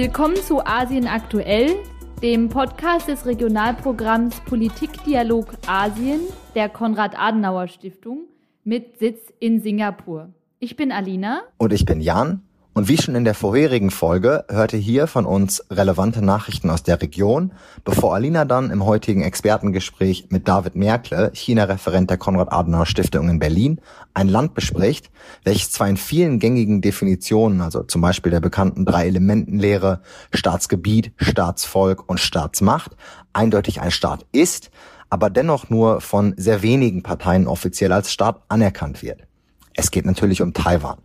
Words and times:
Willkommen 0.00 0.36
zu 0.36 0.64
Asien 0.64 1.08
aktuell, 1.08 1.74
dem 2.22 2.48
Podcast 2.48 3.08
des 3.08 3.26
Regionalprogramms 3.26 4.38
Politikdialog 4.42 5.48
Asien 5.66 6.20
der 6.54 6.68
Konrad-Adenauer-Stiftung 6.68 8.28
mit 8.62 9.00
Sitz 9.00 9.18
in 9.40 9.60
Singapur. 9.60 10.28
Ich 10.60 10.76
bin 10.76 10.92
Alina. 10.92 11.42
Und 11.56 11.72
ich 11.72 11.84
bin 11.84 12.00
Jan. 12.00 12.42
Und 12.78 12.86
wie 12.86 12.96
schon 12.96 13.16
in 13.16 13.24
der 13.24 13.34
vorherigen 13.34 13.90
Folge 13.90 14.44
hörte 14.48 14.76
hier 14.76 15.08
von 15.08 15.26
uns 15.26 15.64
relevante 15.68 16.24
Nachrichten 16.24 16.70
aus 16.70 16.84
der 16.84 17.02
Region, 17.02 17.50
bevor 17.84 18.14
Alina 18.14 18.44
dann 18.44 18.70
im 18.70 18.86
heutigen 18.86 19.22
Expertengespräch 19.22 20.28
mit 20.28 20.46
David 20.46 20.76
Merkle, 20.76 21.32
China-Referent 21.34 22.08
der 22.08 22.18
Konrad-Adenauer-Stiftung 22.18 23.28
in 23.28 23.40
Berlin, 23.40 23.80
ein 24.14 24.28
Land 24.28 24.54
bespricht, 24.54 25.10
welches 25.42 25.72
zwar 25.72 25.88
in 25.88 25.96
vielen 25.96 26.38
gängigen 26.38 26.80
Definitionen, 26.80 27.62
also 27.62 27.82
zum 27.82 28.00
Beispiel 28.00 28.30
der 28.30 28.38
bekannten 28.38 28.84
Drei-Elementen-Lehre, 28.84 30.00
Staatsgebiet, 30.32 31.10
Staatsvolk 31.16 32.08
und 32.08 32.20
Staatsmacht, 32.20 32.92
eindeutig 33.32 33.80
ein 33.80 33.90
Staat 33.90 34.24
ist, 34.30 34.70
aber 35.10 35.30
dennoch 35.30 35.68
nur 35.68 36.00
von 36.00 36.32
sehr 36.36 36.62
wenigen 36.62 37.02
Parteien 37.02 37.48
offiziell 37.48 37.90
als 37.90 38.12
Staat 38.12 38.40
anerkannt 38.46 39.02
wird. 39.02 39.26
Es 39.74 39.90
geht 39.90 40.06
natürlich 40.06 40.42
um 40.42 40.52
Taiwan. 40.52 40.98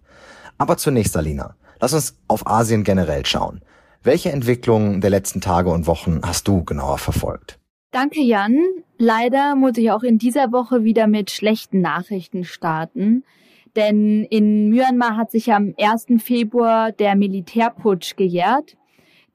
Aber 0.60 0.78
zunächst, 0.78 1.18
Alina, 1.18 1.56
Lass 1.84 1.94
uns 1.94 2.18
auf 2.30 2.48
Asien 2.48 2.86
generell 2.86 3.26
schauen. 3.26 3.60
Welche 4.04 4.32
Entwicklungen 4.32 5.02
der 5.02 5.10
letzten 5.10 5.42
Tage 5.42 5.70
und 5.70 5.86
Wochen 5.86 6.22
hast 6.24 6.48
du 6.48 6.64
genauer 6.64 6.98
verfolgt? 6.98 7.60
Danke, 7.92 8.22
Jan. 8.22 8.58
Leider 8.98 9.56
muss 9.56 9.76
ich 9.76 9.92
auch 9.92 10.04
in 10.04 10.18
dieser 10.18 10.54
Woche 10.54 10.86
wieder 10.86 11.08
mit 11.08 11.30
schlechten 11.30 11.82
Nachrichten 11.82 12.46
starten. 12.46 13.26
Denn 13.76 14.24
in 14.24 14.70
Myanmar 14.70 15.18
hat 15.18 15.32
sich 15.32 15.52
am 15.52 15.76
1. 15.78 16.24
Februar 16.24 16.94
der 16.94 17.18
Militärputsch 17.18 18.16
gejährt, 18.16 18.78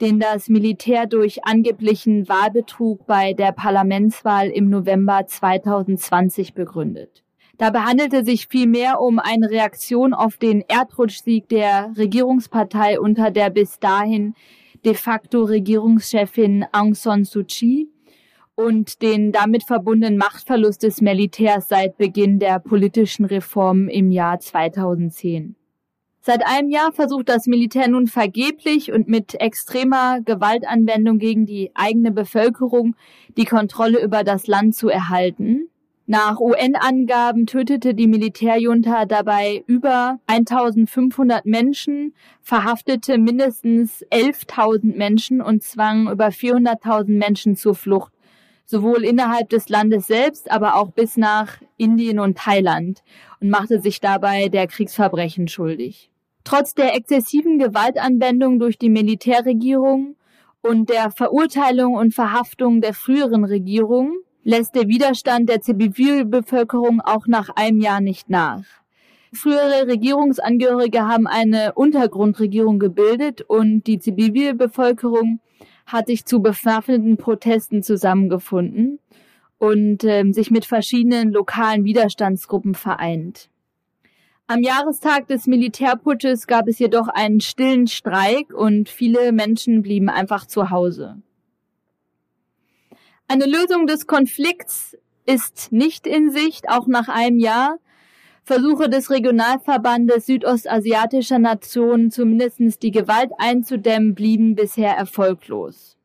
den 0.00 0.18
das 0.18 0.48
Militär 0.48 1.04
durch 1.04 1.44
angeblichen 1.44 2.30
Wahlbetrug 2.30 3.06
bei 3.06 3.34
der 3.34 3.52
Parlamentswahl 3.52 4.48
im 4.48 4.70
November 4.70 5.26
2020 5.26 6.54
begründet. 6.54 7.22
Dabei 7.58 7.80
handelte 7.80 8.24
sich 8.24 8.46
vielmehr 8.46 9.00
um 9.00 9.18
eine 9.18 9.50
Reaktion 9.50 10.14
auf 10.14 10.36
den 10.36 10.62
Erdrutschsieg 10.68 11.48
der 11.48 11.92
Regierungspartei 11.96 13.00
unter 13.00 13.32
der 13.32 13.50
bis 13.50 13.80
dahin 13.80 14.34
de 14.84 14.94
facto 14.94 15.42
Regierungschefin 15.42 16.66
Aung 16.70 16.94
San 16.94 17.24
Suu 17.24 17.42
Kyi 17.42 17.88
und 18.54 19.02
den 19.02 19.32
damit 19.32 19.64
verbundenen 19.64 20.18
Machtverlust 20.18 20.84
des 20.84 21.00
Militärs 21.00 21.66
seit 21.66 21.96
Beginn 21.98 22.38
der 22.38 22.60
politischen 22.60 23.24
Reformen 23.24 23.88
im 23.88 24.12
Jahr 24.12 24.38
2010. 24.38 25.56
Seit 26.20 26.46
einem 26.46 26.70
Jahr 26.70 26.92
versucht 26.92 27.28
das 27.28 27.46
Militär 27.46 27.88
nun 27.88 28.06
vergeblich 28.06 28.92
und 28.92 29.08
mit 29.08 29.34
extremer 29.40 30.20
Gewaltanwendung 30.20 31.18
gegen 31.18 31.44
die 31.44 31.72
eigene 31.74 32.12
Bevölkerung 32.12 32.94
die 33.36 33.46
Kontrolle 33.46 34.00
über 34.00 34.22
das 34.22 34.46
Land 34.46 34.76
zu 34.76 34.88
erhalten. 34.88 35.70
Nach 36.10 36.40
UN-Angaben 36.40 37.44
tötete 37.44 37.92
die 37.92 38.06
Militärjunta 38.06 39.04
dabei 39.04 39.62
über 39.66 40.18
1500 40.26 41.44
Menschen, 41.44 42.14
verhaftete 42.40 43.18
mindestens 43.18 44.06
11.000 44.06 44.96
Menschen 44.96 45.42
und 45.42 45.62
zwang 45.62 46.10
über 46.10 46.28
400.000 46.28 47.10
Menschen 47.18 47.56
zur 47.56 47.74
Flucht, 47.74 48.14
sowohl 48.64 49.04
innerhalb 49.04 49.50
des 49.50 49.68
Landes 49.68 50.06
selbst, 50.06 50.50
aber 50.50 50.76
auch 50.76 50.92
bis 50.92 51.18
nach 51.18 51.58
Indien 51.76 52.20
und 52.20 52.38
Thailand 52.38 53.02
und 53.42 53.50
machte 53.50 53.78
sich 53.78 54.00
dabei 54.00 54.48
der 54.48 54.66
Kriegsverbrechen 54.66 55.46
schuldig. 55.46 56.10
Trotz 56.42 56.72
der 56.72 56.96
exzessiven 56.96 57.58
Gewaltanwendung 57.58 58.58
durch 58.58 58.78
die 58.78 58.88
Militärregierung 58.88 60.16
und 60.62 60.88
der 60.88 61.10
Verurteilung 61.10 61.96
und 61.96 62.14
Verhaftung 62.14 62.80
der 62.80 62.94
früheren 62.94 63.44
Regierung 63.44 64.14
lässt 64.48 64.74
der 64.74 64.88
Widerstand 64.88 65.50
der 65.50 65.60
Zivilbevölkerung 65.60 67.02
auch 67.02 67.26
nach 67.26 67.50
einem 67.54 67.82
Jahr 67.82 68.00
nicht 68.00 68.30
nach. 68.30 68.64
Frühere 69.30 69.86
Regierungsangehörige 69.86 71.06
haben 71.06 71.26
eine 71.26 71.74
Untergrundregierung 71.74 72.78
gebildet 72.78 73.42
und 73.42 73.82
die 73.82 73.98
Zivilbevölkerung 73.98 75.40
hat 75.84 76.06
sich 76.06 76.24
zu 76.24 76.40
bewaffneten 76.40 77.18
Protesten 77.18 77.82
zusammengefunden 77.82 79.00
und 79.58 80.02
äh, 80.04 80.24
sich 80.32 80.50
mit 80.50 80.64
verschiedenen 80.64 81.30
lokalen 81.30 81.84
Widerstandsgruppen 81.84 82.74
vereint. 82.74 83.50
Am 84.46 84.62
Jahrestag 84.62 85.26
des 85.26 85.46
Militärputsches 85.46 86.46
gab 86.46 86.68
es 86.68 86.78
jedoch 86.78 87.08
einen 87.08 87.42
stillen 87.42 87.86
Streik 87.86 88.54
und 88.54 88.88
viele 88.88 89.30
Menschen 89.32 89.82
blieben 89.82 90.08
einfach 90.08 90.46
zu 90.46 90.70
Hause. 90.70 91.20
Eine 93.30 93.44
Lösung 93.44 93.86
des 93.86 94.06
Konflikts 94.06 94.96
ist 95.26 95.70
nicht 95.70 96.06
in 96.06 96.30
Sicht, 96.30 96.70
auch 96.70 96.86
nach 96.86 97.08
einem 97.08 97.38
Jahr. 97.38 97.76
Versuche 98.42 98.88
des 98.88 99.10
Regionalverbandes 99.10 100.24
südostasiatischer 100.24 101.38
Nationen, 101.38 102.10
zumindest 102.10 102.82
die 102.82 102.90
Gewalt 102.90 103.30
einzudämmen, 103.36 104.14
blieben 104.14 104.54
bisher 104.54 104.96
erfolglos. 104.96 105.98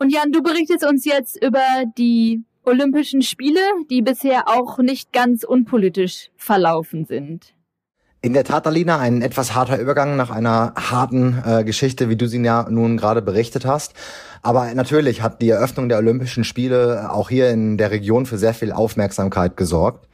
Und 0.00 0.10
Jan, 0.10 0.32
du 0.32 0.42
berichtest 0.42 0.84
uns 0.84 1.04
jetzt 1.04 1.40
über 1.40 1.62
die 1.96 2.42
Olympischen 2.64 3.22
Spiele, 3.22 3.60
die 3.88 4.02
bisher 4.02 4.48
auch 4.48 4.78
nicht 4.78 5.12
ganz 5.12 5.44
unpolitisch 5.44 6.32
verlaufen 6.36 7.04
sind. 7.04 7.54
In 8.22 8.32
der 8.32 8.42
Tat, 8.42 8.66
Alina, 8.66 8.98
ein 8.98 9.22
etwas 9.22 9.54
harter 9.54 9.78
Übergang 9.78 10.16
nach 10.16 10.30
einer 10.30 10.74
harten 10.74 11.40
äh, 11.46 11.62
Geschichte, 11.62 12.08
wie 12.08 12.16
du 12.16 12.26
sie 12.26 12.42
ja 12.42 12.66
nun 12.68 12.96
gerade 12.96 13.22
berichtet 13.22 13.64
hast. 13.64 13.94
Aber 14.46 14.72
natürlich 14.76 15.22
hat 15.22 15.42
die 15.42 15.50
Eröffnung 15.50 15.88
der 15.88 15.98
Olympischen 15.98 16.44
Spiele 16.44 17.10
auch 17.10 17.30
hier 17.30 17.50
in 17.50 17.78
der 17.78 17.90
Region 17.90 18.26
für 18.26 18.38
sehr 18.38 18.54
viel 18.54 18.70
Aufmerksamkeit 18.70 19.56
gesorgt. 19.56 20.06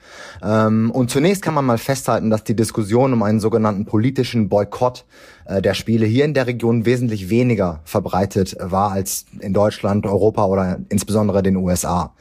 Ähm, 0.42 0.90
und 0.90 1.10
zunächst 1.10 1.42
kann 1.42 1.52
man 1.52 1.66
mal 1.66 1.76
festhalten, 1.76 2.30
dass 2.30 2.42
die 2.42 2.56
Diskussion 2.56 3.12
um 3.12 3.22
einen 3.22 3.40
sogenannten 3.40 3.84
politischen 3.84 4.48
Boykott 4.48 5.04
äh, 5.44 5.60
der 5.60 5.74
Spiele 5.74 6.06
hier 6.06 6.24
in 6.24 6.32
der 6.32 6.46
Region 6.46 6.86
wesentlich 6.86 7.28
weniger 7.28 7.80
verbreitet 7.84 8.56
war 8.58 8.92
als 8.92 9.26
in 9.40 9.52
Deutschland, 9.52 10.06
Europa 10.06 10.46
oder 10.46 10.78
insbesondere 10.88 11.42
den 11.42 11.56
USA. 11.56 12.14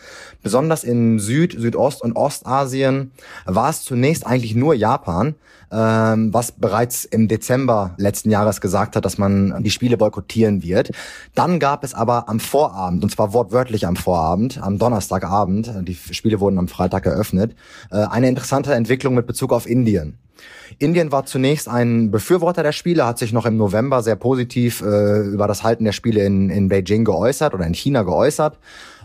Besonders 0.43 0.83
in 0.83 1.17
Süd-, 1.17 1.57
Südost- 1.57 2.01
und 2.01 2.15
Ostasien 2.17 3.11
war 3.45 3.69
es 3.69 3.83
zunächst 3.83 4.25
eigentlich 4.25 4.55
nur 4.55 4.73
Japan, 4.73 5.35
ähm, 5.71 6.33
was 6.33 6.51
bereits 6.51 7.05
im 7.05 7.27
Dezember 7.27 7.93
letzten 7.97 8.29
Jahres 8.29 8.59
gesagt 8.59 8.95
hat, 8.95 9.05
dass 9.05 9.17
man 9.17 9.63
die 9.63 9.69
Spiele 9.69 9.97
boykottieren 9.97 10.63
wird. 10.63 10.91
Dann 11.35 11.59
gab 11.59 11.83
es 11.83 11.93
aber 12.01 12.27
am 12.29 12.39
Vorabend, 12.39 13.03
und 13.03 13.11
zwar 13.11 13.31
wortwörtlich 13.31 13.85
am 13.85 13.95
Vorabend, 13.95 14.59
am 14.59 14.79
Donnerstagabend, 14.79 15.71
die 15.87 15.93
Spiele 15.93 16.39
wurden 16.39 16.57
am 16.57 16.67
Freitag 16.67 17.05
eröffnet, 17.05 17.55
äh, 17.91 17.97
eine 17.97 18.27
interessante 18.27 18.73
Entwicklung 18.73 19.13
mit 19.13 19.27
Bezug 19.27 19.53
auf 19.53 19.69
Indien. 19.69 20.17
Indien 20.79 21.11
war 21.11 21.27
zunächst 21.27 21.69
ein 21.69 22.09
Befürworter 22.09 22.63
der 22.63 22.71
Spiele, 22.71 23.05
hat 23.05 23.19
sich 23.19 23.33
noch 23.33 23.45
im 23.45 23.55
November 23.55 24.01
sehr 24.01 24.15
positiv 24.15 24.81
äh, 24.81 25.19
über 25.27 25.47
das 25.47 25.63
Halten 25.63 25.83
der 25.83 25.91
Spiele 25.91 26.25
in, 26.25 26.49
in 26.49 26.69
Beijing 26.69 27.05
geäußert 27.05 27.53
oder 27.53 27.67
in 27.67 27.75
China 27.75 28.01
geäußert 28.01 28.57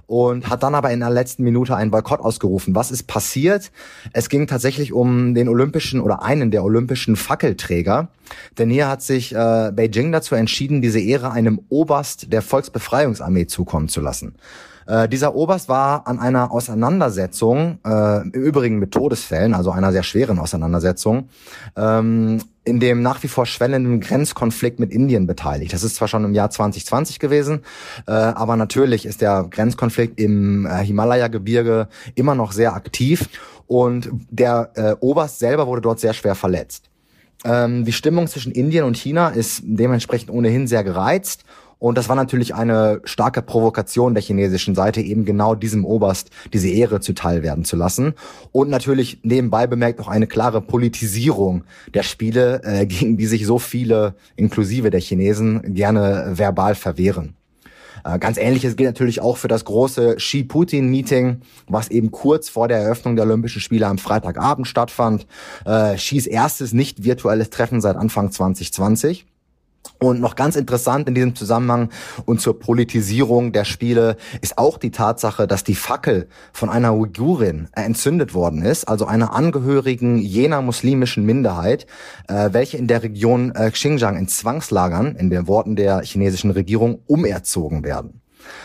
und 0.06 0.49
hat 0.49 0.62
dann 0.62 0.75
aber 0.75 0.91
in 0.91 1.00
der 1.00 1.11
letzten 1.11 1.43
Minute 1.43 1.75
einen 1.77 1.91
Boykott 1.91 2.21
ausgerufen. 2.21 2.75
Was 2.75 2.91
ist 2.91 3.06
passiert? 3.06 3.72
Es 4.12 4.28
ging 4.28 4.47
tatsächlich 4.47 4.93
um 4.93 5.34
den 5.34 5.49
olympischen 5.49 6.00
oder 6.00 6.22
einen 6.22 6.50
der 6.50 6.65
olympischen 6.65 7.17
Fackelträger. 7.17 8.09
Denn 8.59 8.71
hier 8.71 8.89
hat 8.89 9.03
sich 9.03 9.34
äh, 9.34 9.72
Beijing 9.75 10.12
dazu 10.12 10.34
entschieden, 10.34 10.83
diese 10.83 11.00
Ehre 11.00 11.31
einem 11.31 11.61
Oberst 11.69 12.33
der 12.33 12.43
Volksbefreiungsarmee 12.43 13.47
zukommen 13.47 13.89
zu 13.89 14.00
lassen. 14.00 14.37
Äh, 14.87 15.09
dieser 15.09 15.34
Oberst 15.34 15.69
war 15.69 16.06
an 16.06 16.19
einer 16.19 16.53
Auseinandersetzung, 16.53 17.78
äh, 17.84 18.22
im 18.22 18.31
Übrigen 18.31 18.78
mit 18.78 18.92
Todesfällen, 18.92 19.54
also 19.54 19.71
einer 19.71 19.92
sehr 19.92 20.04
schweren 20.04 20.39
Auseinandersetzung, 20.39 21.28
ähm, 21.77 22.41
in 22.66 22.80
dem 22.80 23.01
nach 23.01 23.22
wie 23.22 23.28
vor 23.28 23.47
schwellenden 23.47 24.01
Grenzkonflikt 24.01 24.80
mit 24.80 24.91
Indien 24.91 25.27
beteiligt. 25.27 25.72
Das 25.72 25.84
ist 25.84 25.97
zwar 25.97 26.09
schon 26.09 26.24
im 26.24 26.34
Jahr 26.34 26.51
2020 26.51 27.18
gewesen, 27.18 27.63
äh, 28.07 28.10
aber 28.10 28.57
natürlich 28.57 29.07
ist 29.07 29.21
der 29.21 29.47
Grenzkonflikt 29.48 30.21
im 30.21 30.66
äh, 30.66 30.84
Himalaya-Gebirge 30.84 31.89
immer 32.16 32.34
noch 32.34 32.53
sehr 32.53 32.74
aktiv 32.74 33.28
und 33.66 34.10
der 34.30 34.72
äh, 34.74 34.97
Oberst 35.01 35.39
selber 35.39 35.66
wurde 35.66 35.80
dort 35.80 36.01
sehr 36.01 36.13
schwer 36.13 36.34
verletzt. 36.34 36.91
Ähm, 37.45 37.84
die 37.84 37.92
Stimmung 37.92 38.27
zwischen 38.27 38.53
Indien 38.53 38.84
und 38.84 38.97
China 38.97 39.28
ist 39.28 39.62
dementsprechend 39.65 40.30
ohnehin 40.30 40.66
sehr 40.66 40.83
gereizt 40.83 41.45
und 41.78 41.99
das 41.99 42.09
war 42.09 42.17
natürlich 42.17 42.55
eine 42.55 43.01
starke 43.05 43.43
Provokation 43.43 44.15
der 44.15 44.23
chinesischen 44.23 44.75
Seite, 44.75 45.03
eben 45.03 45.27
genau 45.27 45.55
diesem 45.55 45.84
Oberst 45.84 46.31
diese 46.53 46.69
Ehre 46.69 47.01
zuteil 47.01 47.43
werden 47.43 47.65
zu 47.65 47.77
lassen. 47.77 48.15
Und 48.51 48.71
natürlich 48.71 49.21
nebenbei 49.23 49.67
bemerkt 49.67 50.01
auch 50.01 50.09
eine 50.09 50.27
klare 50.27 50.63
Politisierung 50.63 51.65
der 51.93 52.03
Spiele, 52.03 52.63
äh, 52.65 52.87
gegen 52.87 53.19
die 53.19 53.27
sich 53.27 53.47
so 53.47 53.59
viele, 53.59 54.15
inklusive 54.37 54.91
der 54.91 55.01
Chinesen, 55.01 55.75
gerne 55.75 56.33
verbal 56.34 56.75
verwehren. 56.75 57.34
Äh, 58.05 58.19
ganz 58.19 58.39
ähnliches 58.39 58.77
gilt 58.77 58.89
natürlich 58.89 59.21
auch 59.21 59.37
für 59.37 59.49
das 59.49 59.67
große 59.67 60.17
Xi-Putin-Meeting, 60.17 61.43
was 61.69 61.89
eben 61.89 62.11
kurz 62.11 62.49
vor 62.49 62.69
der 62.69 62.79
Eröffnung 62.79 63.17
der 63.17 63.27
Olympischen 63.27 63.61
Spiele 63.61 63.87
am 63.87 63.99
Freitagabend 63.99 64.67
stattfand. 64.67 65.27
Äh, 65.67 65.97
Xis 65.97 66.27
erstes 66.27 66.72
nicht 66.72 67.05
virtuelles 67.05 67.51
Treffen 67.51 67.83
seit 67.83 67.97
Anfang 67.97 68.31
2020. 68.31 69.27
Und 69.98 70.21
noch 70.21 70.36
ganz 70.36 70.56
interessant 70.56 71.09
in 71.09 71.15
diesem 71.15 71.34
Zusammenhang 71.34 71.91
und 72.24 72.41
zur 72.41 72.59
Politisierung 72.59 73.53
der 73.53 73.65
Spiele 73.65 74.16
ist 74.41 74.59
auch 74.59 74.78
die 74.78 74.91
Tatsache, 74.91 75.47
dass 75.47 75.65
die 75.65 75.74
Fackel 75.74 76.28
von 76.53 76.68
einer 76.68 76.94
Uigurin 76.94 77.68
entzündet 77.72 78.34
worden 78.34 78.62
ist, 78.62 78.88
also 78.88 79.06
einer 79.06 79.33
Angehörigen 79.33 80.18
jener 80.18 80.62
muslimischen 80.62 81.24
Minderheit, 81.24 81.86
äh, 82.28 82.50
welche 82.53 82.77
in 82.77 82.86
der 82.86 83.03
Region 83.03 83.53
äh, 83.54 83.71
Xinjiang 83.71 84.16
in 84.16 84.28
Zwangslagern, 84.28 85.16
in 85.16 85.30
den 85.30 85.47
Worten 85.47 85.77
der 85.77 86.03
chinesischen 86.03 86.50
Regierung, 86.50 87.00
umerzogen 87.06 87.84
werden. 87.84 88.21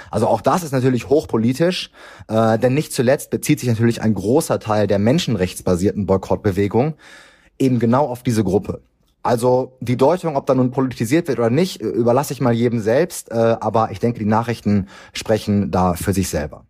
Also 0.09 0.27
auch 0.27 0.41
das 0.41 0.63
ist 0.63 0.71
natürlich 0.71 1.09
hochpolitisch, 1.09 1.91
äh, 2.27 2.59
denn 2.59 2.73
nicht 2.73 2.93
zuletzt 2.93 3.29
bezieht 3.29 3.59
sich 3.59 3.69
natürlich 3.69 4.01
ein 4.01 4.13
großer 4.13 4.59
Teil 4.59 4.87
der 4.87 4.99
menschenrechtsbasierten 4.99 6.05
Boykottbewegung 6.05 6.95
eben 7.57 7.79
genau 7.79 8.07
auf 8.07 8.23
diese 8.23 8.43
Gruppe. 8.43 8.81
Also 9.23 9.77
die 9.81 9.97
Deutung, 9.97 10.35
ob 10.35 10.45
da 10.45 10.55
nun 10.55 10.71
politisiert 10.71 11.27
wird 11.27 11.39
oder 11.39 11.49
nicht, 11.49 11.81
überlasse 11.81 12.33
ich 12.33 12.41
mal 12.41 12.53
jedem 12.53 12.79
selbst. 12.79 13.31
Äh, 13.31 13.57
aber 13.59 13.91
ich 13.91 13.99
denke, 13.99 14.19
die 14.19 14.25
Nachrichten 14.25 14.87
sprechen 15.13 15.71
da 15.71 15.93
für 15.93 16.13
sich 16.13 16.29
selber. 16.29 16.65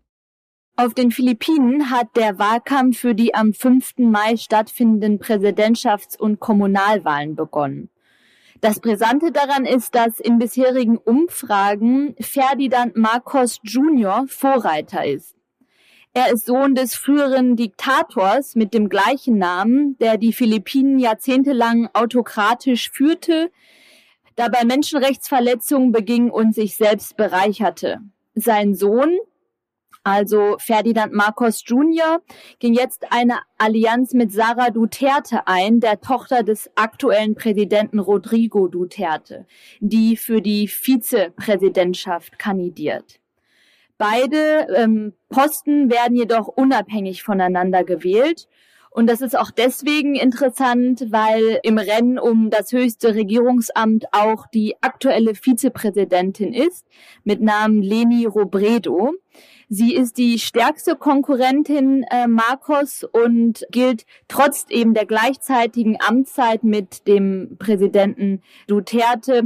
Auf 0.76 0.94
den 0.94 1.12
Philippinen 1.12 1.92
hat 1.92 2.16
der 2.16 2.40
Wahlkampf 2.40 3.00
für 3.00 3.14
die 3.14 3.36
am 3.36 3.54
5. 3.54 4.00
Mai 4.00 4.38
stattfindenden 4.38 5.20
Präsidentschafts- 5.20 6.18
und 6.18 6.40
Kommunalwahlen 6.40 7.36
begonnen. 7.36 7.90
Das 8.62 8.80
Brisante 8.80 9.32
daran 9.32 9.66
ist, 9.66 9.96
dass 9.96 10.20
in 10.20 10.40
bisherigen 10.40 10.98
Umfragen 10.98 12.16
Ferdinand 12.20 12.96
Marcos 12.96 13.60
Jr. 13.64 14.26
Vorreiter 14.28 15.06
ist. 15.06 15.36
Er 16.14 16.34
ist 16.34 16.46
Sohn 16.46 16.76
des 16.76 16.94
früheren 16.94 17.56
Diktators 17.56 18.56
mit 18.56 18.74
dem 18.74 18.90
gleichen 18.90 19.38
Namen, 19.38 19.98
der 20.00 20.18
die 20.18 20.34
Philippinen 20.34 21.00
jahrzehntelang 21.00 21.88
autokratisch 21.94 22.92
führte, 22.92 23.50
dabei 24.36 24.66
Menschenrechtsverletzungen 24.66 25.94
beging 25.94 26.30
und 26.30 26.54
sich 26.54 26.76
selbst 26.76 27.16
bereicherte. 27.16 28.00
Sein 28.36 28.76
Sohn, 28.76 29.20
also 30.04 30.58
Ferdinand 30.60 31.14
Marcos 31.14 31.64
Jr., 31.66 32.22
ging 32.60 32.74
jetzt 32.74 33.10
eine 33.14 33.40
Allianz 33.58 34.14
mit 34.14 34.34
Sara 34.34 34.70
Duterte 34.70 35.48
ein, 35.48 35.80
der 35.80 36.02
Tochter 36.02 36.44
des 36.44 36.70
aktuellen 36.76 37.36
Präsidenten 37.36 38.00
Rodrigo 38.00 38.68
Duterte, 38.68 39.46
die 39.80 40.18
für 40.18 40.42
die 40.42 40.68
Vizepräsidentschaft 40.68 42.38
kandidiert. 42.38 43.21
Beide 44.02 44.66
ähm, 44.76 45.14
Posten 45.30 45.92
werden 45.92 46.18
jedoch 46.18 46.48
unabhängig 46.48 47.22
voneinander 47.22 47.84
gewählt. 47.84 48.48
Und 48.90 49.08
das 49.08 49.22
ist 49.22 49.38
auch 49.38 49.52
deswegen 49.52 50.16
interessant, 50.16 51.12
weil 51.12 51.60
im 51.62 51.78
Rennen 51.78 52.18
um 52.18 52.50
das 52.50 52.72
höchste 52.72 53.14
Regierungsamt 53.14 54.06
auch 54.12 54.48
die 54.48 54.74
aktuelle 54.82 55.36
Vizepräsidentin 55.36 56.52
ist, 56.52 56.88
mit 57.24 57.42
Namen 57.42 57.84
Leni 57.84 58.26
Robredo. 58.26 59.14
Sie 59.70 59.94
ist 59.94 60.18
die 60.18 60.40
stärkste 60.40 60.96
Konkurrentin 60.96 62.04
äh, 62.10 62.26
Marcos 62.26 63.04
und 63.04 63.68
gilt 63.70 64.08
trotz 64.28 64.66
eben 64.70 64.96
der 64.96 65.06
gleichzeitigen 65.06 65.98
Amtszeit 66.02 66.64
mit 66.64 67.08
dem 67.08 67.56
Präsidenten 67.60 68.42
Duterte 68.66 69.44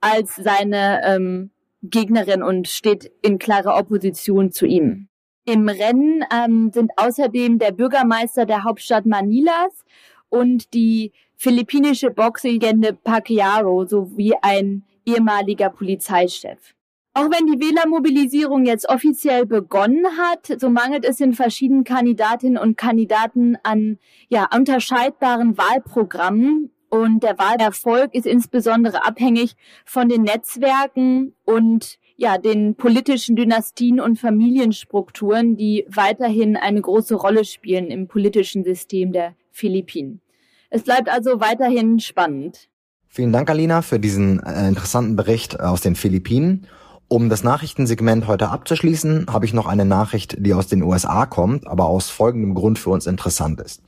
als 0.00 0.36
seine 0.36 1.00
ähm, 1.04 1.50
Gegnerin 1.90 2.42
und 2.42 2.68
steht 2.68 3.10
in 3.22 3.38
klarer 3.38 3.76
Opposition 3.76 4.50
zu 4.52 4.66
ihm. 4.66 5.08
Im 5.44 5.68
Rennen 5.68 6.24
ähm, 6.32 6.70
sind 6.72 6.90
außerdem 6.96 7.58
der 7.58 7.72
Bürgermeister 7.72 8.46
der 8.46 8.64
Hauptstadt 8.64 9.06
Manilas 9.06 9.84
und 10.28 10.74
die 10.74 11.12
philippinische 11.36 12.10
Boxlegende 12.10 12.92
Pacquiao 12.92 13.84
sowie 13.84 14.34
ein 14.42 14.84
ehemaliger 15.04 15.70
Polizeichef. 15.70 16.74
Auch 17.14 17.30
wenn 17.30 17.46
die 17.46 17.60
Wählermobilisierung 17.60 18.66
jetzt 18.66 18.88
offiziell 18.90 19.46
begonnen 19.46 20.04
hat, 20.18 20.60
so 20.60 20.68
mangelt 20.68 21.04
es 21.04 21.18
in 21.20 21.32
verschiedenen 21.32 21.84
Kandidatinnen 21.84 22.58
und 22.58 22.76
Kandidaten 22.76 23.56
an 23.62 23.98
ja, 24.28 24.46
unterscheidbaren 24.54 25.56
Wahlprogrammen 25.56 26.72
und 26.88 27.22
der 27.22 27.38
Wahlerfolg 27.38 28.14
ist 28.14 28.26
insbesondere 28.26 29.04
abhängig 29.04 29.56
von 29.84 30.08
den 30.08 30.22
Netzwerken 30.22 31.34
und 31.44 31.98
ja, 32.16 32.38
den 32.38 32.76
politischen 32.76 33.36
Dynastien 33.36 34.00
und 34.00 34.18
Familienstrukturen, 34.18 35.56
die 35.56 35.84
weiterhin 35.88 36.56
eine 36.56 36.80
große 36.80 37.14
Rolle 37.14 37.44
spielen 37.44 37.88
im 37.88 38.08
politischen 38.08 38.64
System 38.64 39.12
der 39.12 39.34
Philippinen. 39.50 40.22
Es 40.70 40.82
bleibt 40.82 41.08
also 41.08 41.40
weiterhin 41.40 42.00
spannend. 42.00 42.68
Vielen 43.06 43.32
Dank, 43.32 43.48
Alina, 43.50 43.82
für 43.82 44.00
diesen 44.00 44.42
äh, 44.42 44.68
interessanten 44.68 45.16
Bericht 45.16 45.60
aus 45.60 45.80
den 45.80 45.94
Philippinen. 45.94 46.66
Um 47.08 47.28
das 47.28 47.44
Nachrichtensegment 47.44 48.26
heute 48.26 48.48
abzuschließen, 48.48 49.26
habe 49.32 49.44
ich 49.44 49.54
noch 49.54 49.66
eine 49.66 49.84
Nachricht, 49.84 50.36
die 50.40 50.54
aus 50.54 50.66
den 50.66 50.82
USA 50.82 51.24
kommt, 51.26 51.66
aber 51.66 51.86
aus 51.86 52.10
folgendem 52.10 52.54
Grund 52.54 52.78
für 52.78 52.90
uns 52.90 53.06
interessant 53.06 53.60
ist. 53.60 53.80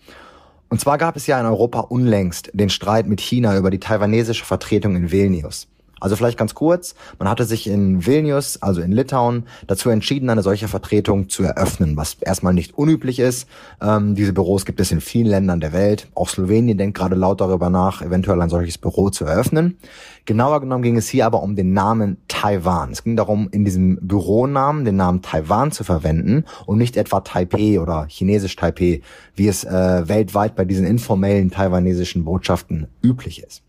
Und 0.68 0.80
zwar 0.80 0.98
gab 0.98 1.16
es 1.16 1.26
ja 1.26 1.40
in 1.40 1.46
Europa 1.46 1.80
unlängst 1.80 2.50
den 2.52 2.68
Streit 2.68 3.06
mit 3.06 3.20
China 3.20 3.56
über 3.56 3.70
die 3.70 3.80
taiwanesische 3.80 4.44
Vertretung 4.44 4.96
in 4.96 5.10
Vilnius. 5.10 5.68
Also 6.00 6.16
vielleicht 6.16 6.38
ganz 6.38 6.54
kurz, 6.54 6.94
man 7.18 7.28
hatte 7.28 7.44
sich 7.44 7.66
in 7.66 8.06
Vilnius, 8.06 8.62
also 8.62 8.80
in 8.80 8.92
Litauen, 8.92 9.44
dazu 9.66 9.90
entschieden, 9.90 10.30
eine 10.30 10.42
solche 10.42 10.68
Vertretung 10.68 11.28
zu 11.28 11.42
eröffnen, 11.42 11.96
was 11.96 12.14
erstmal 12.20 12.54
nicht 12.54 12.76
unüblich 12.76 13.18
ist. 13.18 13.48
Ähm, 13.80 14.14
diese 14.14 14.32
Büros 14.32 14.64
gibt 14.64 14.80
es 14.80 14.90
in 14.90 15.00
vielen 15.00 15.28
Ländern 15.28 15.60
der 15.60 15.72
Welt. 15.72 16.08
Auch 16.14 16.28
Slowenien 16.28 16.78
denkt 16.78 16.96
gerade 16.96 17.14
laut 17.14 17.40
darüber 17.40 17.70
nach, 17.70 18.02
eventuell 18.02 18.40
ein 18.40 18.50
solches 18.50 18.78
Büro 18.78 19.10
zu 19.10 19.24
eröffnen. 19.24 19.78
Genauer 20.24 20.60
genommen 20.60 20.82
ging 20.82 20.98
es 20.98 21.08
hier 21.08 21.24
aber 21.24 21.42
um 21.42 21.56
den 21.56 21.72
Namen 21.72 22.18
Taiwan. 22.28 22.92
Es 22.92 23.02
ging 23.02 23.16
darum, 23.16 23.48
in 23.50 23.64
diesem 23.64 23.98
Büronamen 24.02 24.84
den 24.84 24.96
Namen 24.96 25.22
Taiwan 25.22 25.72
zu 25.72 25.84
verwenden 25.84 26.44
und 26.66 26.78
nicht 26.78 26.96
etwa 26.96 27.20
Taipei 27.20 27.80
oder 27.80 28.06
chinesisch 28.08 28.54
Taipei, 28.56 29.00
wie 29.34 29.48
es 29.48 29.64
äh, 29.64 30.08
weltweit 30.08 30.54
bei 30.54 30.66
diesen 30.66 30.86
informellen 30.86 31.50
taiwanesischen 31.50 32.24
Botschaften 32.24 32.88
üblich 33.02 33.42
ist. 33.42 33.62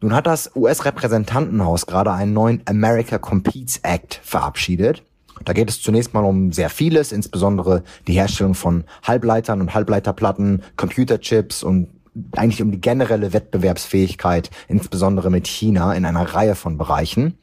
Nun 0.00 0.14
hat 0.14 0.28
das 0.28 0.54
US-Repräsentantenhaus 0.54 1.86
gerade 1.86 2.12
einen 2.12 2.32
neuen 2.32 2.62
America 2.66 3.18
Competes 3.18 3.78
Act 3.82 4.20
verabschiedet. 4.22 5.02
Da 5.44 5.52
geht 5.52 5.68
es 5.68 5.82
zunächst 5.82 6.14
mal 6.14 6.24
um 6.24 6.52
sehr 6.52 6.70
vieles, 6.70 7.10
insbesondere 7.10 7.82
die 8.06 8.12
Herstellung 8.12 8.54
von 8.54 8.84
Halbleitern 9.02 9.60
und 9.60 9.74
Halbleiterplatten, 9.74 10.62
Computerchips 10.76 11.64
und 11.64 11.88
eigentlich 12.36 12.62
um 12.62 12.70
die 12.70 12.80
generelle 12.80 13.32
Wettbewerbsfähigkeit, 13.32 14.50
insbesondere 14.68 15.30
mit 15.30 15.46
China 15.46 15.92
in 15.94 16.04
einer 16.04 16.34
Reihe 16.34 16.54
von 16.54 16.78
Bereichen. 16.78 17.38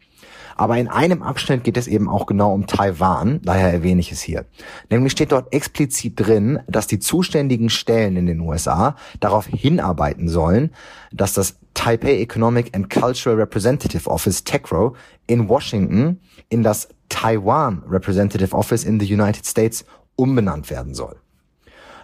Aber 0.58 0.78
in 0.78 0.88
einem 0.88 1.22
Abschnitt 1.22 1.66
geht 1.66 1.76
es 1.76 1.88
eben 1.88 2.08
auch 2.08 2.26
genau 2.26 2.54
um 2.54 2.66
Taiwan, 2.66 3.42
daher 3.44 3.74
erwähne 3.74 4.00
ich 4.00 4.14
es 4.14 4.22
hier. 4.22 4.46
Nämlich 4.90 5.12
steht 5.12 5.34
dort 5.34 5.54
explizit 5.54 6.14
drin, 6.16 6.60
dass 6.68 6.88
die 6.88 7.00
zuständigen 7.00 7.70
Stellen 7.70 8.16
in 8.16 8.26
den 8.26 8.40
USA 8.40 8.96
darauf 9.20 9.48
hinarbeiten 9.48 10.30
sollen, 10.30 10.72
dass 11.12 11.34
das 11.34 11.58
Taipei 11.76 12.20
Economic 12.20 12.76
and 12.76 12.90
Cultural 12.90 13.38
Representative 13.38 14.10
Office, 14.10 14.44
TECRO, 14.44 14.96
in 15.28 15.48
Washington 15.48 16.20
in 16.50 16.64
das 16.64 16.90
Taiwan 17.10 17.84
Representative 17.88 18.56
Office 18.56 18.84
in 18.84 19.00
the 19.00 19.14
United 19.14 19.46
States 19.46 19.86
umbenannt 20.16 20.72
werden 20.72 20.96
soll. 20.96 21.18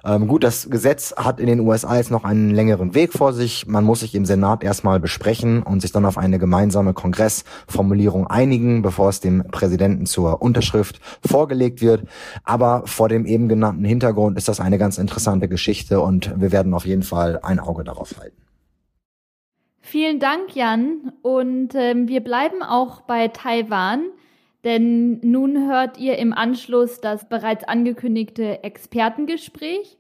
Ähm, 0.04 0.28
gut, 0.28 0.44
das 0.44 0.70
Gesetz 0.70 1.14
hat 1.16 1.40
in 1.40 1.46
den 1.46 1.60
USA 1.60 1.98
jetzt 1.98 2.12
noch 2.12 2.24
einen 2.24 2.50
längeren 2.50 2.96
Weg 2.96 3.14
vor 3.14 3.34
sich. 3.34 3.68
Man 3.68 3.84
muss 3.84 4.00
sich 4.00 4.16
im 4.16 4.26
Senat 4.26 4.64
erstmal 4.64 5.00
besprechen 5.00 5.62
und 5.62 5.82
sich 5.82 5.92
dann 5.92 6.06
auf 6.06 6.18
eine 6.18 6.40
gemeinsame 6.40 6.94
Kongressformulierung 6.94 8.28
einigen, 8.28 8.82
bevor 8.82 9.10
es 9.10 9.20
dem 9.20 9.44
Präsidenten 9.52 10.06
zur 10.08 10.42
Unterschrift 10.42 11.00
vorgelegt 11.24 11.82
wird. 11.82 12.08
Aber 12.44 12.84
vor 12.86 13.10
dem 13.10 13.26
eben 13.26 13.48
genannten 13.48 13.86
Hintergrund 13.86 14.38
ist 14.38 14.48
das 14.48 14.60
eine 14.60 14.80
ganz 14.80 14.98
interessante 14.98 15.48
Geschichte 15.48 16.02
und 16.02 16.34
wir 16.36 16.52
werden 16.52 16.74
auf 16.74 16.86
jeden 16.86 17.04
Fall 17.04 17.40
ein 17.44 17.60
Auge 17.60 17.84
darauf 17.84 18.16
halten. 18.20 18.38
Vielen 19.92 20.20
Dank, 20.22 20.56
Jan. 20.56 21.12
Und 21.22 21.76
ähm, 21.76 22.08
wir 22.08 22.22
bleiben 22.22 22.64
auch 22.64 23.02
bei 23.02 23.28
Taiwan, 23.28 24.06
denn 24.64 25.20
nun 25.20 25.68
hört 25.68 25.98
ihr 25.98 26.18
im 26.18 26.32
Anschluss 26.32 27.02
das 27.02 27.28
bereits 27.28 27.66
angekündigte 27.66 28.64
Expertengespräch. 28.64 29.98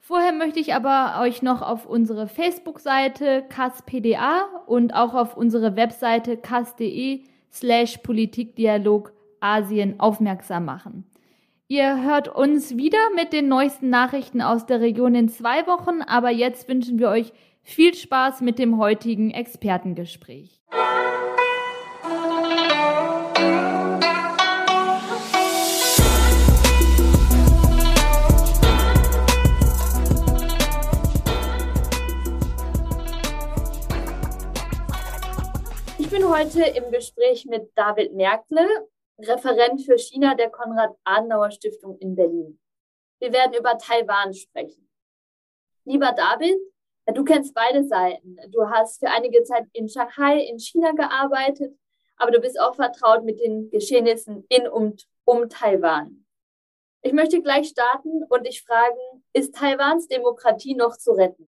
Vorher 0.00 0.32
möchte 0.32 0.58
ich 0.58 0.74
aber 0.74 1.20
euch 1.22 1.42
noch 1.42 1.62
auf 1.62 1.86
unsere 1.86 2.26
Facebook-Seite 2.26 3.44
kaspda 3.48 4.46
und 4.66 4.96
auch 4.96 5.14
auf 5.14 5.36
unsere 5.36 5.76
Webseite 5.76 6.36
kas.de 6.36 7.20
slash 7.52 7.98
Politikdialog 7.98 9.12
Asien 9.38 10.00
aufmerksam 10.00 10.64
machen. 10.64 11.04
Ihr 11.68 12.02
hört 12.02 12.26
uns 12.26 12.76
wieder 12.76 12.98
mit 13.14 13.32
den 13.32 13.46
neuesten 13.46 13.90
Nachrichten 13.90 14.42
aus 14.42 14.66
der 14.66 14.80
Region 14.80 15.14
in 15.14 15.28
zwei 15.28 15.68
Wochen, 15.68 16.02
aber 16.02 16.30
jetzt 16.30 16.68
wünschen 16.68 16.98
wir 16.98 17.10
euch 17.10 17.32
viel 17.62 17.94
Spaß 17.94 18.40
mit 18.40 18.58
dem 18.58 18.78
heutigen 18.78 19.30
Expertengespräch. 19.30 20.60
heute 36.40 36.60
im 36.60 36.90
Gespräch 36.90 37.44
mit 37.44 37.76
David 37.76 38.14
Merkle, 38.14 38.66
Referent 39.18 39.82
für 39.84 39.98
China 39.98 40.34
der 40.34 40.48
Konrad-Adenauer-Stiftung 40.48 41.98
in 41.98 42.14
Berlin. 42.14 42.58
Wir 43.18 43.32
werden 43.32 43.52
über 43.54 43.76
Taiwan 43.76 44.32
sprechen. 44.32 44.88
Lieber 45.84 46.12
David, 46.12 46.56
du 47.06 47.24
kennst 47.24 47.54
beide 47.54 47.84
Seiten. 47.84 48.36
Du 48.50 48.68
hast 48.68 49.00
für 49.00 49.10
einige 49.10 49.42
Zeit 49.42 49.66
in 49.72 49.88
Shanghai 49.88 50.40
in 50.40 50.58
China 50.58 50.92
gearbeitet, 50.92 51.74
aber 52.16 52.30
du 52.30 52.40
bist 52.40 52.60
auch 52.60 52.74
vertraut 52.74 53.24
mit 53.24 53.40
den 53.40 53.70
Geschehnissen 53.70 54.44
in 54.48 54.68
und 54.68 55.06
um 55.24 55.48
Taiwan. 55.48 56.24
Ich 57.02 57.12
möchte 57.12 57.40
gleich 57.40 57.68
starten 57.68 58.24
und 58.28 58.46
dich 58.46 58.62
fragen, 58.62 59.24
ist 59.32 59.54
Taiwans 59.54 60.06
Demokratie 60.08 60.74
noch 60.74 60.98
zu 60.98 61.12
retten? 61.12 61.48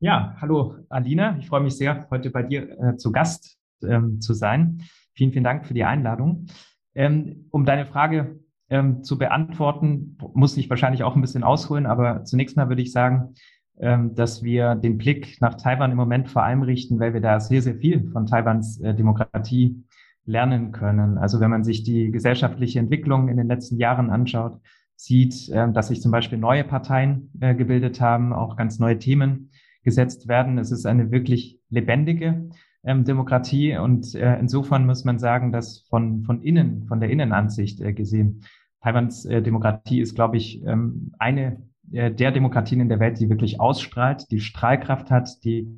Ja, 0.00 0.36
hallo 0.40 0.76
Alina. 0.88 1.38
Ich 1.38 1.48
freue 1.48 1.60
mich 1.60 1.76
sehr, 1.76 2.08
heute 2.10 2.30
bei 2.30 2.42
dir 2.42 2.68
äh, 2.80 2.96
zu 2.96 3.12
Gast 3.12 3.58
ähm, 3.82 4.20
zu 4.20 4.34
sein. 4.34 4.82
Vielen, 5.14 5.32
vielen 5.32 5.44
Dank 5.44 5.66
für 5.66 5.74
die 5.74 5.84
Einladung. 5.84 6.46
Ähm, 6.94 7.48
um 7.50 7.64
deine 7.64 7.86
Frage 7.86 8.40
ähm, 8.70 9.02
zu 9.02 9.18
beantworten, 9.18 10.18
muss 10.34 10.56
ich 10.56 10.68
wahrscheinlich 10.68 11.02
auch 11.02 11.14
ein 11.14 11.20
bisschen 11.20 11.44
ausholen, 11.44 11.86
aber 11.86 12.24
zunächst 12.24 12.56
mal 12.56 12.68
würde 12.68 12.82
ich 12.82 12.92
sagen, 12.92 13.34
dass 13.80 14.42
wir 14.42 14.74
den 14.74 14.98
Blick 14.98 15.40
nach 15.40 15.54
Taiwan 15.54 15.92
im 15.92 15.96
Moment 15.96 16.28
vor 16.28 16.42
allem 16.42 16.62
richten, 16.62 16.98
weil 16.98 17.14
wir 17.14 17.20
da 17.20 17.38
sehr, 17.38 17.62
sehr 17.62 17.76
viel 17.76 18.10
von 18.10 18.26
Taiwans 18.26 18.80
äh, 18.80 18.94
Demokratie 18.94 19.84
lernen 20.28 20.72
können. 20.72 21.16
Also 21.18 21.40
wenn 21.40 21.50
man 21.50 21.64
sich 21.64 21.82
die 21.82 22.10
gesellschaftliche 22.10 22.78
Entwicklung 22.78 23.28
in 23.28 23.36
den 23.36 23.48
letzten 23.48 23.78
Jahren 23.78 24.10
anschaut, 24.10 24.60
sieht, 24.94 25.48
äh, 25.48 25.72
dass 25.72 25.88
sich 25.88 26.02
zum 26.02 26.12
Beispiel 26.12 26.38
neue 26.38 26.64
Parteien 26.64 27.30
äh, 27.40 27.54
gebildet 27.54 28.00
haben, 28.00 28.32
auch 28.32 28.56
ganz 28.56 28.78
neue 28.78 28.98
Themen 28.98 29.50
gesetzt 29.82 30.28
werden. 30.28 30.58
Es 30.58 30.70
ist 30.70 30.84
eine 30.84 31.10
wirklich 31.10 31.58
lebendige 31.70 32.50
ähm, 32.84 33.04
Demokratie. 33.04 33.76
Und 33.76 34.14
äh, 34.14 34.38
insofern 34.38 34.86
muss 34.86 35.04
man 35.04 35.18
sagen, 35.18 35.50
dass 35.50 35.86
von, 35.88 36.24
von 36.24 36.42
innen, 36.42 36.84
von 36.86 37.00
der 37.00 37.10
Innenansicht 37.10 37.82
gesehen, 37.96 38.44
Taiwans 38.82 39.24
Demokratie 39.24 40.00
ist, 40.00 40.14
glaube 40.14 40.36
ich, 40.36 40.64
ähm, 40.64 41.12
eine 41.18 41.67
der 41.90 42.30
Demokratien 42.30 42.80
in 42.80 42.88
der 42.88 43.00
Welt, 43.00 43.18
die 43.18 43.30
wirklich 43.30 43.60
ausstrahlt, 43.60 44.30
die 44.30 44.40
Strahlkraft 44.40 45.10
hat, 45.10 45.42
die 45.44 45.68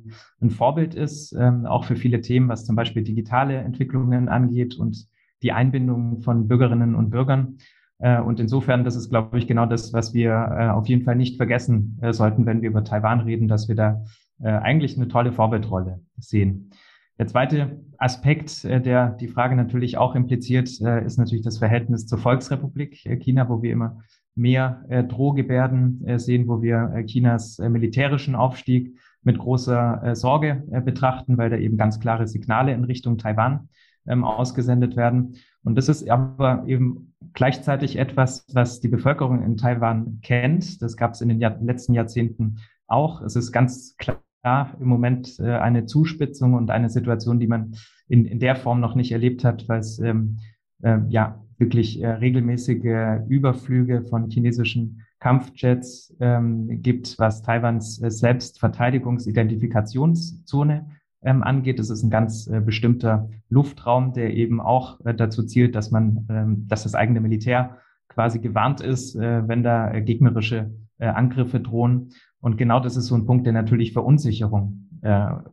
ein 0.41 0.49
Vorbild 0.49 0.93
ist, 0.93 1.33
ähm, 1.33 1.65
auch 1.65 1.85
für 1.85 1.95
viele 1.95 2.21
Themen, 2.21 2.49
was 2.49 2.65
zum 2.65 2.75
Beispiel 2.75 3.03
digitale 3.03 3.55
Entwicklungen 3.57 4.27
angeht 4.27 4.75
und 4.75 5.07
die 5.41 5.51
Einbindung 5.51 6.19
von 6.19 6.47
Bürgerinnen 6.47 6.95
und 6.95 7.09
Bürgern. 7.09 7.57
Äh, 7.99 8.19
und 8.19 8.39
insofern, 8.39 8.83
das 8.83 8.95
ist, 8.95 9.09
glaube 9.09 9.37
ich, 9.37 9.47
genau 9.47 9.65
das, 9.65 9.93
was 9.93 10.13
wir 10.13 10.31
äh, 10.31 10.67
auf 10.69 10.87
jeden 10.87 11.03
Fall 11.03 11.15
nicht 11.15 11.37
vergessen 11.37 11.97
äh, 12.01 12.13
sollten, 12.13 12.45
wenn 12.45 12.61
wir 12.61 12.69
über 12.69 12.83
Taiwan 12.83 13.21
reden, 13.21 13.47
dass 13.47 13.67
wir 13.67 13.75
da 13.75 14.03
äh, 14.41 14.49
eigentlich 14.49 14.97
eine 14.97 15.07
tolle 15.07 15.31
Vorbildrolle 15.31 16.01
sehen. 16.17 16.71
Der 17.19 17.27
zweite 17.27 17.79
Aspekt, 17.97 18.65
äh, 18.65 18.81
der 18.81 19.11
die 19.11 19.27
Frage 19.27 19.55
natürlich 19.55 19.97
auch 19.97 20.15
impliziert, 20.15 20.69
äh, 20.81 21.05
ist 21.05 21.17
natürlich 21.17 21.43
das 21.43 21.59
Verhältnis 21.59 22.07
zur 22.07 22.17
Volksrepublik 22.17 23.05
äh, 23.05 23.15
China, 23.17 23.47
wo 23.47 23.61
wir 23.61 23.71
immer 23.71 23.99
mehr 24.35 24.85
Drohgebärden 25.09 26.17
sehen, 26.17 26.47
wo 26.47 26.61
wir 26.61 27.03
Chinas 27.05 27.59
militärischen 27.59 28.35
Aufstieg 28.35 28.97
mit 29.23 29.37
großer 29.37 30.15
Sorge 30.15 30.63
betrachten, 30.85 31.37
weil 31.37 31.49
da 31.49 31.57
eben 31.57 31.77
ganz 31.77 31.99
klare 31.99 32.27
Signale 32.27 32.73
in 32.73 32.85
Richtung 32.85 33.17
Taiwan 33.17 33.67
ähm, 34.07 34.23
ausgesendet 34.23 34.95
werden. 34.95 35.35
Und 35.63 35.75
das 35.75 35.89
ist 35.89 36.09
aber 36.09 36.63
eben 36.67 37.13
gleichzeitig 37.33 37.97
etwas, 37.97 38.45
was 38.53 38.79
die 38.79 38.87
Bevölkerung 38.87 39.43
in 39.43 39.57
Taiwan 39.57 40.19
kennt. 40.21 40.81
Das 40.81 40.97
gab 40.97 41.13
es 41.13 41.21
in 41.21 41.29
den 41.29 41.39
letzten 41.39 41.93
Jahrzehnten 41.93 42.57
auch. 42.87 43.21
Es 43.21 43.35
ist 43.35 43.51
ganz 43.51 43.95
klar 43.97 44.75
im 44.79 44.87
Moment 44.87 45.39
äh, 45.39 45.57
eine 45.57 45.85
Zuspitzung 45.85 46.55
und 46.55 46.71
eine 46.71 46.89
Situation, 46.89 47.39
die 47.39 47.47
man 47.47 47.75
in, 48.07 48.25
in 48.25 48.39
der 48.39 48.55
Form 48.55 48.79
noch 48.79 48.95
nicht 48.95 49.11
erlebt 49.11 49.43
hat, 49.43 49.69
weil 49.69 49.79
es 49.79 49.99
ähm, 49.99 50.39
äh, 50.81 50.97
ja 51.09 51.43
wirklich 51.61 52.01
äh, 52.01 52.07
regelmäßige 52.07 53.21
Überflüge 53.29 54.01
von 54.01 54.29
chinesischen 54.29 55.05
Kampfjets 55.19 56.13
ähm, 56.19 56.81
gibt, 56.81 57.17
was 57.19 57.43
Taiwans 57.43 58.01
äh, 58.01 58.11
Selbstverteidigungsidentifikationszone 58.11 60.87
ähm, 61.23 61.43
angeht. 61.43 61.79
Es 61.79 61.91
ist 61.91 62.03
ein 62.03 62.09
ganz 62.09 62.47
äh, 62.47 62.59
bestimmter 62.59 63.29
Luftraum, 63.49 64.11
der 64.13 64.33
eben 64.33 64.59
auch 64.59 64.99
äh, 65.05 65.13
dazu 65.13 65.43
zielt, 65.43 65.75
dass 65.75 65.91
man, 65.91 66.25
ähm, 66.29 66.65
dass 66.67 66.83
das 66.83 66.95
eigene 66.95 67.21
Militär 67.21 67.77
quasi 68.09 68.39
gewarnt 68.39 68.81
ist, 68.81 69.15
äh, 69.15 69.47
wenn 69.47 69.63
da 69.63 69.93
äh, 69.93 70.01
gegnerische 70.01 70.71
Angriffe 70.99 71.59
drohen. 71.59 72.09
Und 72.41 72.57
genau 72.59 72.79
das 72.79 72.95
ist 72.95 73.07
so 73.07 73.15
ein 73.15 73.25
Punkt, 73.25 73.47
der 73.47 73.53
natürlich 73.53 73.91
Verunsicherung 73.91 74.87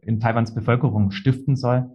in 0.02 0.20
Taiwans 0.20 0.54
Bevölkerung 0.54 1.10
stiften 1.10 1.56
soll 1.56 1.88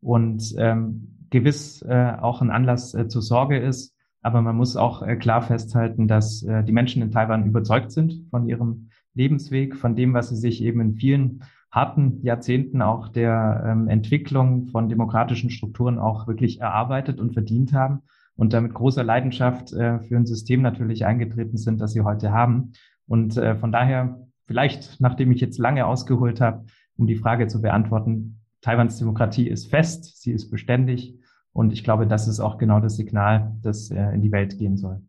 und 0.00 0.54
ähm, 0.58 1.26
gewiss 1.30 1.82
äh, 1.82 2.12
auch 2.20 2.40
ein 2.40 2.50
Anlass 2.50 2.94
äh, 2.94 3.08
zur 3.08 3.22
Sorge 3.22 3.58
ist. 3.58 3.94
Aber 4.22 4.42
man 4.42 4.56
muss 4.56 4.76
auch 4.76 5.02
äh, 5.02 5.16
klar 5.16 5.42
festhalten, 5.42 6.08
dass 6.08 6.42
äh, 6.42 6.64
die 6.64 6.72
Menschen 6.72 7.02
in 7.02 7.12
Taiwan 7.12 7.46
überzeugt 7.46 7.92
sind 7.92 8.26
von 8.30 8.48
ihrem 8.48 8.90
Lebensweg, 9.14 9.76
von 9.76 9.96
dem, 9.96 10.14
was 10.14 10.28
sie 10.28 10.36
sich 10.36 10.62
eben 10.62 10.80
in 10.80 10.94
vielen 10.94 11.44
harten 11.70 12.22
Jahrzehnten 12.22 12.82
auch 12.82 13.08
der 13.08 13.62
ähm, 13.66 13.88
Entwicklung 13.88 14.66
von 14.66 14.88
demokratischen 14.88 15.50
Strukturen 15.50 15.98
auch 15.98 16.26
wirklich 16.26 16.60
erarbeitet 16.60 17.20
und 17.20 17.34
verdient 17.34 17.72
haben 17.72 18.02
und 18.36 18.52
damit 18.52 18.72
großer 18.72 19.04
Leidenschaft 19.04 19.72
äh, 19.72 19.98
für 20.00 20.16
ein 20.16 20.26
System 20.26 20.62
natürlich 20.62 21.04
eingetreten 21.04 21.58
sind, 21.58 21.80
das 21.80 21.92
sie 21.92 22.02
heute 22.02 22.32
haben. 22.32 22.72
Und 23.06 23.36
äh, 23.36 23.56
von 23.56 23.72
daher 23.72 24.20
vielleicht, 24.46 25.00
nachdem 25.00 25.30
ich 25.32 25.40
jetzt 25.40 25.58
lange 25.58 25.86
ausgeholt 25.86 26.40
habe, 26.40 26.64
um 26.96 27.06
die 27.06 27.16
Frage 27.16 27.48
zu 27.48 27.60
beantworten, 27.60 28.37
Taiwans 28.60 28.98
Demokratie 28.98 29.48
ist 29.48 29.70
fest, 29.70 30.20
sie 30.20 30.32
ist 30.32 30.50
beständig 30.50 31.14
und 31.52 31.72
ich 31.72 31.84
glaube, 31.84 32.06
das 32.06 32.28
ist 32.28 32.40
auch 32.40 32.58
genau 32.58 32.80
das 32.80 32.96
Signal, 32.96 33.52
das 33.62 33.90
äh, 33.90 34.14
in 34.14 34.22
die 34.22 34.32
Welt 34.32 34.58
gehen 34.58 34.76
soll. 34.76 35.02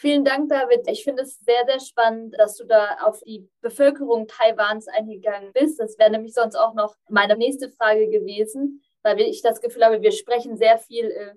Vielen 0.00 0.24
Dank, 0.24 0.48
David. 0.48 0.86
Ich 0.86 1.02
finde 1.02 1.22
es 1.22 1.40
sehr, 1.40 1.66
sehr 1.66 1.80
spannend, 1.80 2.34
dass 2.38 2.56
du 2.56 2.64
da 2.64 2.98
auf 3.02 3.20
die 3.26 3.48
Bevölkerung 3.60 4.28
Taiwans 4.28 4.86
eingegangen 4.86 5.52
bist. 5.52 5.80
Das 5.80 5.98
wäre 5.98 6.10
nämlich 6.10 6.34
sonst 6.34 6.54
auch 6.54 6.74
noch 6.74 6.94
meine 7.08 7.36
nächste 7.36 7.68
Frage 7.70 8.08
gewesen, 8.08 8.80
weil 9.02 9.20
ich 9.20 9.42
das 9.42 9.60
Gefühl 9.60 9.84
habe, 9.84 10.00
wir 10.00 10.12
sprechen 10.12 10.56
sehr 10.56 10.78
viel 10.78 11.06
äh, 11.06 11.34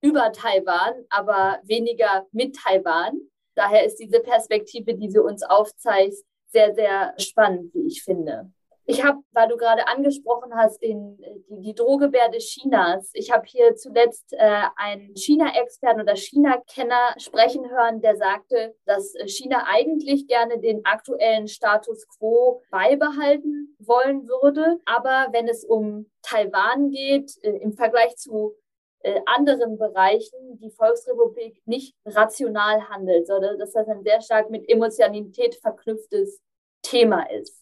über 0.00 0.32
Taiwan, 0.32 0.94
aber 1.10 1.58
weniger 1.64 2.26
mit 2.32 2.56
Taiwan. 2.56 3.20
Daher 3.54 3.84
ist 3.84 3.96
diese 3.96 4.20
Perspektive, 4.20 4.94
die 4.94 5.08
du 5.08 5.22
uns 5.22 5.42
aufzeigst, 5.42 6.24
sehr, 6.48 6.74
sehr 6.74 7.14
spannend, 7.18 7.74
wie 7.74 7.86
ich 7.86 8.02
finde. 8.02 8.50
Ich 8.90 9.04
habe, 9.04 9.20
weil 9.30 9.46
du 9.46 9.56
gerade 9.56 9.86
angesprochen 9.86 10.52
hast, 10.56 10.82
den, 10.82 11.16
die, 11.48 11.60
die 11.60 11.74
Drohgebärde 11.76 12.38
Chinas. 12.38 13.12
Ich 13.14 13.30
habe 13.30 13.46
hier 13.46 13.76
zuletzt 13.76 14.32
äh, 14.32 14.62
einen 14.74 15.14
China-Experten 15.14 16.00
oder 16.00 16.16
China-Kenner 16.16 17.14
sprechen 17.18 17.70
hören, 17.70 18.00
der 18.00 18.16
sagte, 18.16 18.74
dass 18.86 19.14
China 19.26 19.62
eigentlich 19.68 20.26
gerne 20.26 20.58
den 20.58 20.84
aktuellen 20.84 21.46
Status 21.46 22.04
quo 22.08 22.62
beibehalten 22.72 23.76
wollen 23.78 24.26
würde. 24.26 24.80
Aber 24.86 25.28
wenn 25.30 25.46
es 25.46 25.64
um 25.64 26.10
Taiwan 26.22 26.90
geht, 26.90 27.30
äh, 27.44 27.58
im 27.58 27.74
Vergleich 27.74 28.16
zu 28.16 28.56
äh, 29.04 29.20
anderen 29.24 29.78
Bereichen 29.78 30.58
die 30.58 30.72
Volksrepublik 30.72 31.62
nicht 31.64 31.94
rational 32.04 32.88
handelt, 32.88 33.28
sondern 33.28 33.56
dass 33.56 33.70
das 33.70 33.86
ein 33.86 34.02
sehr 34.02 34.20
stark 34.20 34.50
mit 34.50 34.68
Emotionalität 34.68 35.54
verknüpftes 35.54 36.40
Thema 36.82 37.30
ist. 37.30 37.59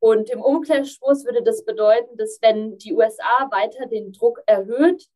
Und 0.00 0.30
im 0.30 0.40
Umkehrschluss 0.40 1.24
würde 1.24 1.42
das 1.42 1.64
bedeuten, 1.64 2.16
dass 2.16 2.38
wenn 2.40 2.78
die 2.78 2.94
USA 2.94 3.48
weiter 3.50 3.86
den 3.86 4.12
Druck 4.12 4.42
erhöht, 4.46 5.06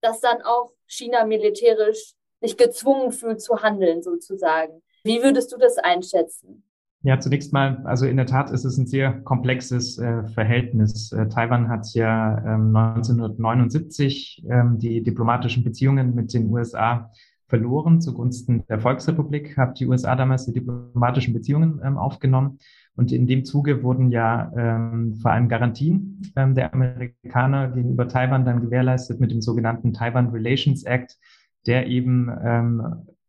dass 0.00 0.20
dann 0.20 0.42
auch 0.42 0.72
China 0.86 1.24
militärisch 1.26 2.14
sich 2.40 2.56
gezwungen 2.56 3.10
fühlt 3.12 3.40
zu 3.40 3.62
handeln, 3.62 4.02
sozusagen. 4.02 4.82
Wie 5.02 5.22
würdest 5.22 5.52
du 5.52 5.58
das 5.58 5.76
einschätzen? 5.76 6.62
Ja, 7.02 7.20
zunächst 7.20 7.52
mal, 7.52 7.80
also 7.84 8.06
in 8.06 8.16
der 8.16 8.26
Tat 8.26 8.50
ist 8.50 8.64
es 8.64 8.76
ein 8.76 8.86
sehr 8.86 9.20
komplexes 9.22 9.98
äh, 9.98 10.26
Verhältnis. 10.28 11.12
Äh, 11.12 11.28
Taiwan 11.28 11.68
hat 11.68 11.86
ja 11.94 12.38
ähm, 12.38 12.74
1979 12.74 14.44
ähm, 14.50 14.78
die 14.78 15.02
diplomatischen 15.02 15.62
Beziehungen 15.62 16.14
mit 16.14 16.34
den 16.34 16.50
USA 16.50 17.10
verloren 17.46 18.00
zugunsten 18.00 18.64
der 18.68 18.80
Volksrepublik, 18.80 19.56
hat 19.56 19.80
die 19.80 19.86
USA 19.86 20.16
damals 20.16 20.46
die 20.46 20.52
diplomatischen 20.52 21.32
Beziehungen 21.32 21.80
ähm, 21.84 21.96
aufgenommen. 21.98 22.58
Und 22.98 23.12
in 23.12 23.28
dem 23.28 23.44
Zuge 23.44 23.84
wurden 23.84 24.10
ja 24.10 24.50
ähm, 24.56 25.14
vor 25.22 25.30
allem 25.30 25.48
Garantien 25.48 26.20
ähm, 26.34 26.56
der 26.56 26.74
Amerikaner 26.74 27.68
gegenüber 27.68 28.08
Taiwan 28.08 28.44
dann 28.44 28.60
gewährleistet 28.60 29.20
mit 29.20 29.30
dem 29.30 29.40
sogenannten 29.40 29.92
Taiwan 29.92 30.30
Relations 30.30 30.82
Act, 30.82 31.16
der 31.64 31.86
eben 31.86 32.28
ähm, 32.44 32.82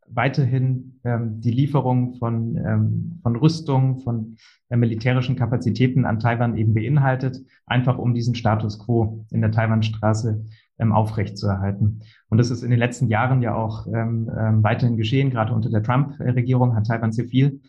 weiterhin 0.07 0.99
ähm, 1.03 1.39
die 1.39 1.51
Lieferung 1.51 2.15
von, 2.15 2.57
ähm, 2.57 3.19
von 3.21 3.35
Rüstung, 3.35 3.99
von 3.99 4.38
äh, 4.69 4.75
militärischen 4.75 5.35
Kapazitäten 5.35 6.03
an 6.03 6.19
Taiwan 6.19 6.57
eben 6.57 6.73
beinhaltet, 6.73 7.38
einfach 7.67 7.99
um 7.99 8.15
diesen 8.15 8.33
Status 8.33 8.79
quo 8.79 9.23
in 9.29 9.41
der 9.41 9.51
Taiwanstraße 9.51 10.45
ähm, 10.79 10.93
aufrechtzuerhalten. 10.93 12.01
Und 12.29 12.39
das 12.39 12.49
ist 12.49 12.63
in 12.63 12.71
den 12.71 12.79
letzten 12.79 13.07
Jahren 13.07 13.43
ja 13.43 13.53
auch 13.53 13.85
ähm, 13.85 14.31
ähm, 14.35 14.63
weiterhin 14.63 14.97
geschehen. 14.97 15.29
Gerade 15.29 15.53
unter 15.53 15.69
der 15.69 15.83
Trump-Regierung 15.83 16.75
hat 16.75 16.88
Taiwan 16.88 17.11
sehr 17.11 17.25
viel 17.25 17.61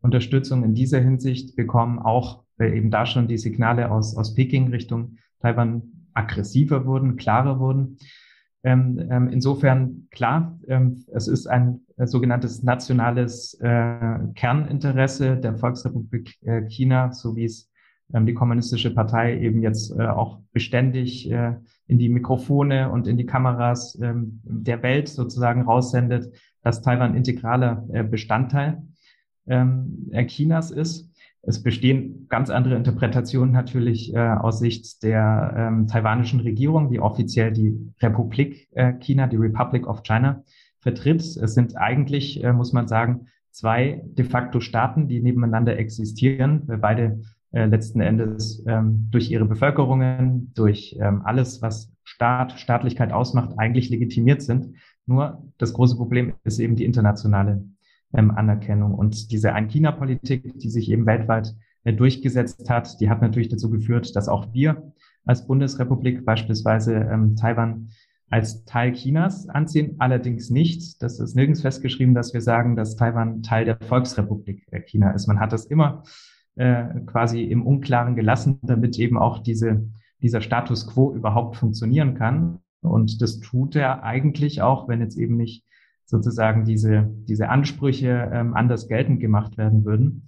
Unterstützung 0.00 0.64
in 0.64 0.74
dieser 0.74 1.00
Hinsicht 1.00 1.56
bekommen, 1.56 1.98
auch 1.98 2.44
weil 2.56 2.74
eben 2.74 2.90
da 2.90 3.06
schon 3.06 3.28
die 3.28 3.38
Signale 3.38 3.90
aus, 3.90 4.16
aus 4.16 4.34
Peking 4.34 4.68
Richtung 4.68 5.16
Taiwan 5.40 5.82
aggressiver 6.14 6.84
wurden, 6.84 7.16
klarer 7.16 7.60
wurden. 7.60 7.98
Ähm, 8.64 8.98
ähm, 9.10 9.28
insofern 9.28 10.08
klar, 10.10 10.58
ähm, 10.66 11.04
es 11.12 11.28
ist 11.28 11.46
ein 11.46 11.82
äh, 11.96 12.06
sogenanntes 12.06 12.64
nationales 12.64 13.54
äh, 13.60 14.18
Kerninteresse 14.34 15.36
der 15.36 15.56
Volksrepublik 15.56 16.36
äh, 16.42 16.62
China, 16.68 17.12
so 17.12 17.36
wie 17.36 17.44
es 17.44 17.70
ähm, 18.12 18.26
die 18.26 18.34
kommunistische 18.34 18.92
Partei 18.92 19.38
eben 19.38 19.62
jetzt 19.62 19.96
äh, 19.96 20.06
auch 20.06 20.40
beständig 20.52 21.30
äh, 21.30 21.54
in 21.86 21.98
die 21.98 22.08
Mikrofone 22.08 22.90
und 22.90 23.06
in 23.06 23.16
die 23.16 23.26
Kameras 23.26 23.96
ähm, 24.02 24.40
der 24.44 24.82
Welt 24.82 25.08
sozusagen 25.08 25.62
raussendet, 25.62 26.34
dass 26.62 26.82
Taiwan 26.82 27.14
integraler 27.14 27.86
äh, 27.92 28.02
Bestandteil 28.02 28.82
ähm, 29.48 30.10
Chinas 30.28 30.70
ist. 30.70 31.10
Es 31.42 31.62
bestehen 31.62 32.26
ganz 32.28 32.50
andere 32.50 32.74
Interpretationen 32.74 33.52
natürlich 33.52 34.12
äh, 34.12 34.18
aus 34.18 34.58
Sicht 34.58 35.02
der 35.02 35.54
ähm, 35.56 35.86
taiwanischen 35.86 36.40
Regierung, 36.40 36.90
die 36.90 37.00
offiziell 37.00 37.52
die 37.52 37.78
Republik 38.00 38.68
äh, 38.72 38.92
China, 38.94 39.26
die 39.26 39.36
Republic 39.36 39.86
of 39.86 40.02
China 40.02 40.42
vertritt. 40.80 41.22
Es 41.22 41.54
sind 41.54 41.76
eigentlich, 41.76 42.42
äh, 42.42 42.52
muss 42.52 42.72
man 42.72 42.88
sagen, 42.88 43.28
zwei 43.50 44.02
de 44.04 44.24
facto 44.24 44.60
Staaten, 44.60 45.08
die 45.08 45.20
nebeneinander 45.20 45.78
existieren, 45.78 46.62
weil 46.66 46.78
beide 46.78 47.20
äh, 47.52 47.64
letzten 47.64 48.00
Endes 48.00 48.62
ähm, 48.66 49.08
durch 49.10 49.30
ihre 49.30 49.46
Bevölkerungen, 49.46 50.52
durch 50.54 50.98
ähm, 51.00 51.22
alles, 51.24 51.62
was 51.62 51.90
Staat, 52.04 52.58
Staatlichkeit 52.58 53.12
ausmacht, 53.12 53.54
eigentlich 53.58 53.90
legitimiert 53.90 54.42
sind. 54.42 54.74
Nur 55.06 55.42
das 55.56 55.72
große 55.72 55.96
Problem 55.96 56.34
ist 56.44 56.58
eben 56.58 56.76
die 56.76 56.84
internationale 56.84 57.64
ähm, 58.14 58.30
Anerkennung. 58.30 58.94
Und 58.94 59.30
diese 59.30 59.52
Ein-China-Politik, 59.52 60.58
die 60.58 60.70
sich 60.70 60.90
eben 60.90 61.06
weltweit 61.06 61.54
äh, 61.84 61.92
durchgesetzt 61.92 62.68
hat, 62.70 63.00
die 63.00 63.10
hat 63.10 63.22
natürlich 63.22 63.48
dazu 63.48 63.70
geführt, 63.70 64.14
dass 64.16 64.28
auch 64.28 64.52
wir 64.52 64.92
als 65.24 65.46
Bundesrepublik 65.46 66.24
beispielsweise 66.24 66.94
ähm, 66.94 67.36
Taiwan 67.36 67.88
als 68.30 68.64
Teil 68.64 68.92
Chinas 68.92 69.48
ansehen, 69.48 69.96
allerdings 69.98 70.50
nicht. 70.50 71.02
Das 71.02 71.18
ist 71.18 71.34
nirgends 71.34 71.62
festgeschrieben, 71.62 72.14
dass 72.14 72.34
wir 72.34 72.42
sagen, 72.42 72.76
dass 72.76 72.96
Taiwan 72.96 73.42
Teil 73.42 73.64
der 73.64 73.78
Volksrepublik 73.78 74.66
äh, 74.70 74.80
China 74.80 75.12
ist. 75.12 75.26
Man 75.26 75.40
hat 75.40 75.52
das 75.52 75.66
immer 75.66 76.02
äh, 76.56 76.84
quasi 77.06 77.42
im 77.44 77.66
Unklaren 77.66 78.16
gelassen, 78.16 78.58
damit 78.62 78.98
eben 78.98 79.16
auch 79.16 79.38
diese, 79.38 79.88
dieser 80.22 80.40
Status 80.40 80.86
quo 80.86 81.14
überhaupt 81.14 81.56
funktionieren 81.56 82.14
kann. 82.14 82.58
Und 82.80 83.22
das 83.22 83.40
tut 83.40 83.76
er 83.76 84.02
eigentlich 84.02 84.62
auch, 84.62 84.88
wenn 84.88 85.00
jetzt 85.00 85.16
eben 85.16 85.36
nicht 85.36 85.64
sozusagen 86.08 86.64
diese, 86.64 87.08
diese 87.28 87.50
Ansprüche 87.50 88.30
ähm, 88.32 88.54
anders 88.54 88.88
geltend 88.88 89.20
gemacht 89.20 89.58
werden 89.58 89.84
würden. 89.84 90.24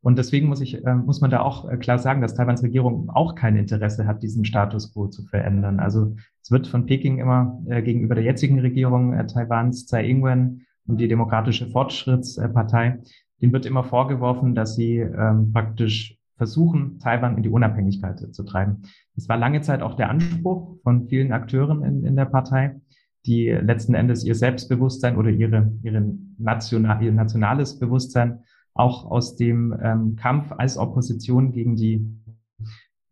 Und 0.00 0.18
deswegen 0.18 0.48
muss 0.48 0.60
ich, 0.60 0.84
äh, 0.84 0.94
muss 0.94 1.20
man 1.20 1.30
da 1.30 1.40
auch 1.40 1.68
äh, 1.68 1.76
klar 1.76 1.98
sagen, 1.98 2.20
dass 2.20 2.34
Taiwans 2.34 2.62
Regierung 2.62 3.10
auch 3.10 3.34
kein 3.34 3.56
Interesse 3.56 4.06
hat, 4.06 4.22
diesen 4.22 4.44
Status 4.44 4.92
quo 4.92 5.08
zu 5.08 5.24
verändern. 5.24 5.80
Also 5.80 6.14
es 6.42 6.50
wird 6.50 6.68
von 6.68 6.86
Peking 6.86 7.18
immer 7.18 7.60
äh, 7.68 7.82
gegenüber 7.82 8.14
der 8.14 8.24
jetzigen 8.24 8.60
Regierung 8.60 9.14
äh, 9.14 9.26
Taiwans, 9.26 9.86
Tsai 9.86 10.06
Ing-wen 10.08 10.66
und 10.86 11.00
die 11.00 11.08
Demokratische 11.08 11.66
Fortschrittspartei, 11.66 13.00
denen 13.40 13.52
wird 13.52 13.66
immer 13.66 13.82
vorgeworfen, 13.82 14.54
dass 14.54 14.76
sie 14.76 14.98
ähm, 14.98 15.52
praktisch 15.52 16.16
versuchen, 16.36 16.98
Taiwan 16.98 17.36
in 17.36 17.42
die 17.42 17.48
Unabhängigkeit 17.48 18.34
zu 18.34 18.42
treiben. 18.44 18.82
Das 19.16 19.28
war 19.28 19.36
lange 19.36 19.62
Zeit 19.62 19.82
auch 19.82 19.94
der 19.94 20.10
Anspruch 20.10 20.76
von 20.82 21.08
vielen 21.08 21.32
Akteuren 21.32 21.82
in, 21.82 22.04
in 22.04 22.16
der 22.16 22.26
Partei 22.26 22.76
die 23.26 23.48
letzten 23.48 23.94
Endes 23.94 24.24
ihr 24.24 24.34
Selbstbewusstsein 24.34 25.16
oder 25.16 25.30
ihre, 25.30 25.72
ihre 25.82 26.04
national, 26.38 27.02
ihr 27.02 27.12
nationales 27.12 27.78
Bewusstsein 27.78 28.40
auch 28.74 29.10
aus 29.10 29.36
dem 29.36 29.74
ähm, 29.82 30.16
Kampf 30.16 30.52
als 30.56 30.76
Opposition 30.76 31.52
gegen 31.52 31.76
die 31.76 32.06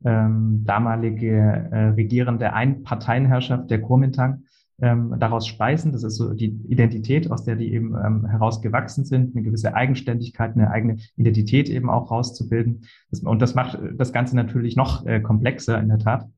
ähm, 0.05 0.63
damalige 0.65 1.31
äh, 1.71 1.89
regierende 1.91 2.53
Einparteienherrschaft 2.53 3.71
der 3.71 3.81
Kuomintang 3.81 4.43
ähm, 4.81 5.15
daraus 5.19 5.47
speisen. 5.47 5.93
Das 5.93 6.03
ist 6.03 6.17
so 6.17 6.35
die 6.35 6.61
Identität, 6.69 7.31
aus 7.31 7.45
der 7.45 7.57
die 7.57 7.73
eben 7.73 7.95
ähm, 7.95 8.27
herausgewachsen 8.27 9.05
sind, 9.05 9.35
eine 9.35 9.45
gewisse 9.45 9.75
Eigenständigkeit, 9.75 10.55
eine 10.55 10.71
eigene 10.71 10.97
Identität 11.17 11.69
eben 11.69 11.89
auch 11.89 12.11
rauszubilden. 12.11 12.83
Das, 13.11 13.21
und 13.21 13.41
das 13.41 13.55
macht 13.55 13.79
das 13.97 14.13
Ganze 14.13 14.35
natürlich 14.35 14.75
noch 14.75 15.07
äh, 15.07 15.21
komplexer 15.21 15.81
in 15.81 15.89
der 15.89 15.99
Tat. 15.99 16.29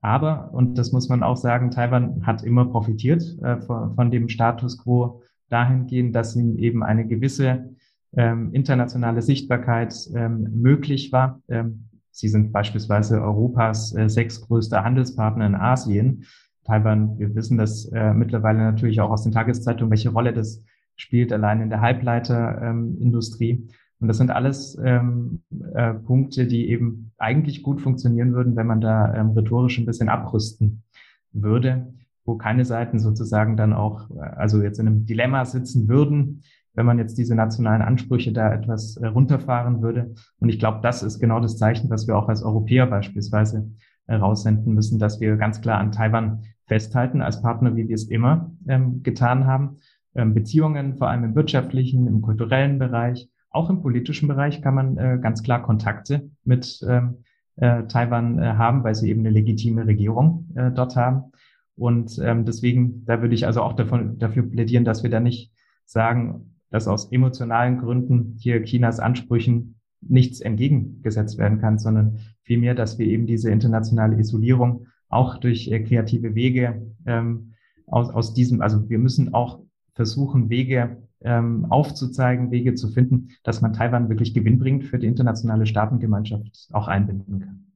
Aber, 0.00 0.52
und 0.52 0.78
das 0.78 0.92
muss 0.92 1.08
man 1.08 1.22
auch 1.22 1.36
sagen, 1.36 1.70
Taiwan 1.70 2.24
hat 2.26 2.42
immer 2.42 2.66
profitiert 2.66 3.22
äh, 3.42 3.60
von, 3.60 3.94
von, 3.94 4.10
dem 4.10 4.28
Status 4.28 4.78
quo 4.78 5.22
dahingehend, 5.48 6.14
dass 6.14 6.36
ihm 6.36 6.56
eben 6.56 6.82
eine 6.82 7.06
gewisse 7.06 7.74
ähm, 8.16 8.52
internationale 8.52 9.22
Sichtbarkeit 9.22 9.94
ähm, 10.14 10.48
möglich 10.54 11.10
war. 11.10 11.42
Ähm, 11.48 11.88
sie 12.10 12.28
sind 12.28 12.52
beispielsweise 12.52 13.20
Europas 13.20 13.94
äh, 13.94 14.08
sechstgrößter 14.08 14.84
Handelspartner 14.84 15.46
in 15.46 15.54
Asien. 15.54 16.24
Taiwan, 16.64 17.18
wir 17.18 17.34
wissen 17.34 17.58
das 17.58 17.86
äh, 17.86 18.12
mittlerweile 18.12 18.58
natürlich 18.58 19.00
auch 19.00 19.10
aus 19.10 19.24
den 19.24 19.32
Tageszeitungen, 19.32 19.90
welche 19.90 20.10
Rolle 20.10 20.32
das 20.32 20.62
spielt, 20.96 21.32
allein 21.32 21.60
in 21.60 21.70
der 21.70 21.80
Halbleiterindustrie. 21.80 23.68
Und 24.00 24.08
das 24.08 24.18
sind 24.18 24.30
alles 24.30 24.78
ähm, 24.84 25.42
äh, 25.74 25.94
Punkte, 25.94 26.46
die 26.46 26.68
eben 26.70 27.12
eigentlich 27.18 27.62
gut 27.62 27.80
funktionieren 27.80 28.32
würden, 28.32 28.54
wenn 28.54 28.66
man 28.66 28.80
da 28.80 29.12
ähm, 29.14 29.30
rhetorisch 29.30 29.78
ein 29.78 29.86
bisschen 29.86 30.08
abrüsten 30.08 30.84
würde, 31.32 31.92
wo 32.24 32.36
keine 32.36 32.64
Seiten 32.64 33.00
sozusagen 33.00 33.56
dann 33.56 33.72
auch, 33.72 34.08
äh, 34.10 34.20
also 34.20 34.62
jetzt 34.62 34.78
in 34.78 34.86
einem 34.86 35.04
Dilemma 35.04 35.44
sitzen 35.44 35.88
würden, 35.88 36.42
wenn 36.74 36.86
man 36.86 36.98
jetzt 36.98 37.18
diese 37.18 37.34
nationalen 37.34 37.82
Ansprüche 37.82 38.32
da 38.32 38.52
etwas 38.52 38.96
äh, 38.98 39.06
runterfahren 39.06 39.82
würde. 39.82 40.14
Und 40.38 40.48
ich 40.48 40.60
glaube, 40.60 40.78
das 40.80 41.02
ist 41.02 41.18
genau 41.18 41.40
das 41.40 41.58
Zeichen, 41.58 41.90
was 41.90 42.06
wir 42.06 42.16
auch 42.16 42.28
als 42.28 42.44
Europäer 42.44 42.86
beispielsweise 42.86 43.68
äh, 44.06 44.14
raussenden 44.14 44.74
müssen, 44.74 45.00
dass 45.00 45.20
wir 45.20 45.36
ganz 45.36 45.60
klar 45.60 45.78
an 45.78 45.90
Taiwan 45.90 46.44
festhalten 46.66 47.20
als 47.20 47.42
Partner, 47.42 47.74
wie 47.74 47.88
wir 47.88 47.94
es 47.96 48.04
immer 48.04 48.52
ähm, 48.68 49.02
getan 49.02 49.46
haben. 49.46 49.78
Ähm, 50.14 50.34
Beziehungen, 50.34 50.94
vor 50.96 51.08
allem 51.08 51.24
im 51.24 51.34
wirtschaftlichen, 51.34 52.06
im 52.06 52.22
kulturellen 52.22 52.78
Bereich, 52.78 53.28
auch 53.58 53.70
im 53.70 53.82
politischen 53.82 54.28
Bereich 54.28 54.62
kann 54.62 54.74
man 54.74 54.96
äh, 54.96 55.18
ganz 55.20 55.42
klar 55.42 55.62
Kontakte 55.62 56.30
mit 56.44 56.80
ähm, 56.88 57.24
äh, 57.56 57.84
Taiwan 57.88 58.38
äh, 58.38 58.42
haben, 58.54 58.84
weil 58.84 58.94
sie 58.94 59.10
eben 59.10 59.20
eine 59.20 59.30
legitime 59.30 59.84
Regierung 59.84 60.48
äh, 60.54 60.70
dort 60.70 60.94
haben. 60.94 61.32
Und 61.74 62.20
ähm, 62.22 62.44
deswegen, 62.44 63.04
da 63.04 63.20
würde 63.20 63.34
ich 63.34 63.46
also 63.46 63.62
auch 63.62 63.72
davon, 63.72 64.18
dafür 64.18 64.44
plädieren, 64.44 64.84
dass 64.84 65.02
wir 65.02 65.10
da 65.10 65.18
nicht 65.18 65.52
sagen, 65.84 66.54
dass 66.70 66.86
aus 66.86 67.10
emotionalen 67.10 67.78
Gründen 67.78 68.36
hier 68.38 68.62
Chinas 68.62 69.00
Ansprüchen 69.00 69.80
nichts 70.00 70.40
entgegengesetzt 70.40 71.36
werden 71.36 71.60
kann, 71.60 71.78
sondern 71.78 72.20
vielmehr, 72.42 72.76
dass 72.76 72.98
wir 72.98 73.06
eben 73.06 73.26
diese 73.26 73.50
internationale 73.50 74.18
Isolierung 74.18 74.86
auch 75.08 75.38
durch 75.38 75.68
äh, 75.68 75.80
kreative 75.80 76.36
Wege 76.36 76.94
ähm, 77.06 77.54
aus, 77.86 78.10
aus 78.10 78.34
diesem, 78.34 78.60
also 78.60 78.88
wir 78.88 78.98
müssen 78.98 79.34
auch 79.34 79.60
versuchen, 79.94 80.48
Wege 80.48 81.07
ähm, 81.22 81.66
aufzuzeigen, 81.70 82.50
Wege 82.50 82.74
zu 82.74 82.88
finden, 82.88 83.30
dass 83.42 83.60
man 83.60 83.72
Taiwan 83.72 84.08
wirklich 84.08 84.34
gewinnbringend 84.34 84.84
für 84.84 84.98
die 84.98 85.06
internationale 85.06 85.66
Staatengemeinschaft 85.66 86.68
auch 86.72 86.88
einbinden 86.88 87.40
kann. 87.40 87.72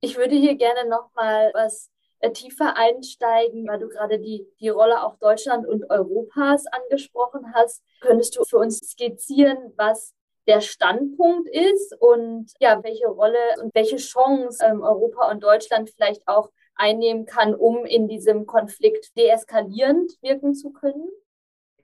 Ich 0.00 0.16
würde 0.16 0.34
hier 0.34 0.56
gerne 0.56 0.88
noch 0.88 1.10
mal 1.14 1.50
was 1.52 1.90
äh, 2.20 2.30
tiefer 2.32 2.76
einsteigen, 2.76 3.66
weil 3.66 3.78
du 3.78 3.88
gerade 3.88 4.18
die, 4.18 4.46
die 4.60 4.68
Rolle 4.68 5.02
auch 5.02 5.16
Deutschland 5.18 5.66
und 5.66 5.90
Europas 5.90 6.64
angesprochen 6.66 7.52
hast. 7.54 7.82
Könntest 8.00 8.36
du 8.36 8.44
für 8.44 8.58
uns 8.58 8.78
skizzieren, 8.78 9.58
was 9.76 10.14
der 10.46 10.60
Standpunkt 10.60 11.48
ist 11.48 11.94
und 12.00 12.50
ja, 12.60 12.82
welche 12.82 13.08
Rolle 13.08 13.38
und 13.62 13.74
welche 13.74 13.96
Chance 13.96 14.64
ähm, 14.64 14.82
Europa 14.82 15.30
und 15.30 15.42
Deutschland 15.42 15.90
vielleicht 15.90 16.26
auch 16.26 16.50
einnehmen 16.74 17.26
kann, 17.26 17.54
um 17.54 17.84
in 17.84 18.08
diesem 18.08 18.46
Konflikt 18.46 19.16
deeskalierend 19.16 20.12
wirken 20.22 20.54
zu 20.54 20.70
können? 20.72 21.08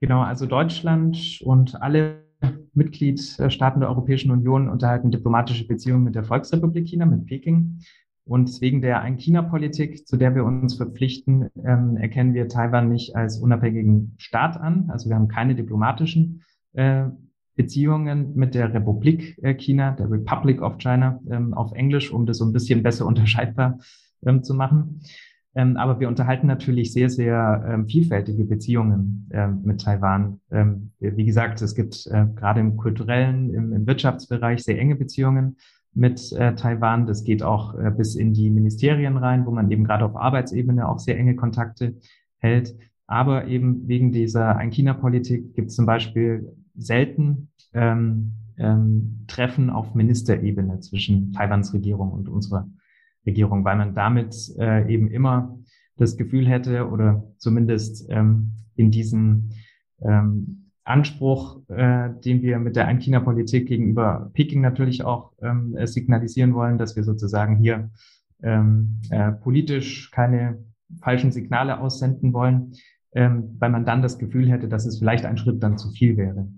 Genau, 0.06 0.22
also 0.22 0.46
Deutschland 0.46 1.40
und 1.42 1.82
alle 1.82 2.22
Mitgliedstaaten 2.74 3.80
der 3.80 3.88
Europäischen 3.88 4.30
Union 4.30 4.68
unterhalten 4.68 5.10
diplomatische 5.10 5.66
Beziehungen 5.66 6.04
mit 6.04 6.14
der 6.14 6.22
Volksrepublik 6.22 6.86
China, 6.86 7.06
mit 7.06 7.26
Peking. 7.26 7.80
Und 8.24 8.60
wegen 8.60 8.82
der 8.82 9.00
Ein-China-Politik, 9.00 10.06
zu 10.06 10.16
der 10.16 10.36
wir 10.36 10.44
uns 10.44 10.76
verpflichten, 10.76 11.50
ähm, 11.64 11.96
erkennen 11.96 12.34
wir 12.34 12.46
Taiwan 12.46 12.88
nicht 12.88 13.16
als 13.16 13.40
unabhängigen 13.40 14.14
Staat 14.16 14.56
an. 14.60 14.90
Also 14.90 15.08
wir 15.08 15.16
haben 15.16 15.26
keine 15.26 15.56
diplomatischen 15.56 16.44
äh, 16.74 17.06
Beziehungen 17.56 18.36
mit 18.36 18.54
der 18.54 18.72
Republik 18.72 19.36
äh, 19.42 19.54
China, 19.54 19.90
der 19.90 20.08
Republic 20.08 20.62
of 20.62 20.78
China 20.78 21.18
ähm, 21.28 21.52
auf 21.52 21.72
Englisch, 21.72 22.12
um 22.12 22.26
das 22.26 22.38
so 22.38 22.44
ein 22.44 22.52
bisschen 22.52 22.84
besser 22.84 23.06
unterscheidbar 23.06 23.80
ähm, 24.24 24.44
zu 24.44 24.54
machen. 24.54 25.00
Ähm, 25.56 25.78
aber 25.78 25.98
wir 25.98 26.08
unterhalten 26.08 26.46
natürlich 26.46 26.92
sehr, 26.92 27.08
sehr 27.08 27.64
ähm, 27.66 27.86
vielfältige 27.88 28.44
Beziehungen 28.44 29.26
ähm, 29.32 29.62
mit 29.64 29.80
Taiwan. 29.80 30.38
Ähm, 30.50 30.90
wie 31.00 31.24
gesagt, 31.24 31.62
es 31.62 31.74
gibt 31.74 32.06
äh, 32.08 32.26
gerade 32.36 32.60
im 32.60 32.76
kulturellen, 32.76 33.54
im, 33.54 33.72
im, 33.72 33.86
Wirtschaftsbereich 33.86 34.62
sehr 34.62 34.78
enge 34.78 34.96
Beziehungen 34.96 35.56
mit 35.94 36.30
äh, 36.32 36.54
Taiwan. 36.54 37.06
Das 37.06 37.24
geht 37.24 37.42
auch 37.42 37.74
äh, 37.78 37.90
bis 37.90 38.16
in 38.16 38.34
die 38.34 38.50
Ministerien 38.50 39.16
rein, 39.16 39.46
wo 39.46 39.50
man 39.50 39.70
eben 39.70 39.84
gerade 39.84 40.04
auf 40.04 40.14
Arbeitsebene 40.14 40.86
auch 40.86 40.98
sehr 40.98 41.16
enge 41.18 41.36
Kontakte 41.36 41.94
hält. 42.36 42.76
Aber 43.06 43.46
eben 43.46 43.88
wegen 43.88 44.12
dieser 44.12 44.56
Ein-China-Politik 44.56 45.54
gibt 45.54 45.70
es 45.70 45.76
zum 45.76 45.86
Beispiel 45.86 46.52
selten 46.76 47.48
ähm, 47.72 48.32
ähm, 48.58 49.24
Treffen 49.26 49.70
auf 49.70 49.94
Ministerebene 49.94 50.80
zwischen 50.80 51.32
Taiwans 51.32 51.72
Regierung 51.72 52.10
und 52.12 52.28
unserer 52.28 52.68
Regierung, 53.26 53.64
weil 53.64 53.76
man 53.76 53.94
damit 53.94 54.34
äh, 54.58 54.92
eben 54.92 55.10
immer 55.10 55.58
das 55.96 56.16
Gefühl 56.16 56.46
hätte 56.46 56.88
oder 56.88 57.24
zumindest 57.38 58.06
ähm, 58.10 58.52
in 58.76 58.90
diesem 58.90 59.50
ähm, 60.00 60.70
Anspruch, 60.84 61.60
äh, 61.68 62.10
den 62.24 62.42
wir 62.42 62.58
mit 62.58 62.76
der 62.76 62.86
Ein-China-Politik 62.86 63.66
gegenüber 63.66 64.30
Peking 64.34 64.60
natürlich 64.60 65.04
auch 65.04 65.32
ähm, 65.42 65.76
signalisieren 65.84 66.54
wollen, 66.54 66.78
dass 66.78 66.94
wir 66.94 67.02
sozusagen 67.02 67.56
hier 67.56 67.90
ähm, 68.42 69.00
äh, 69.10 69.32
politisch 69.32 70.10
keine 70.12 70.64
falschen 71.00 71.32
Signale 71.32 71.80
aussenden 71.80 72.32
wollen, 72.32 72.74
ähm, 73.12 73.56
weil 73.58 73.70
man 73.70 73.84
dann 73.84 74.02
das 74.02 74.18
Gefühl 74.18 74.50
hätte, 74.50 74.68
dass 74.68 74.86
es 74.86 74.98
vielleicht 74.98 75.24
ein 75.24 75.38
Schritt 75.38 75.62
dann 75.62 75.78
zu 75.78 75.90
viel 75.90 76.16
wäre. 76.16 76.48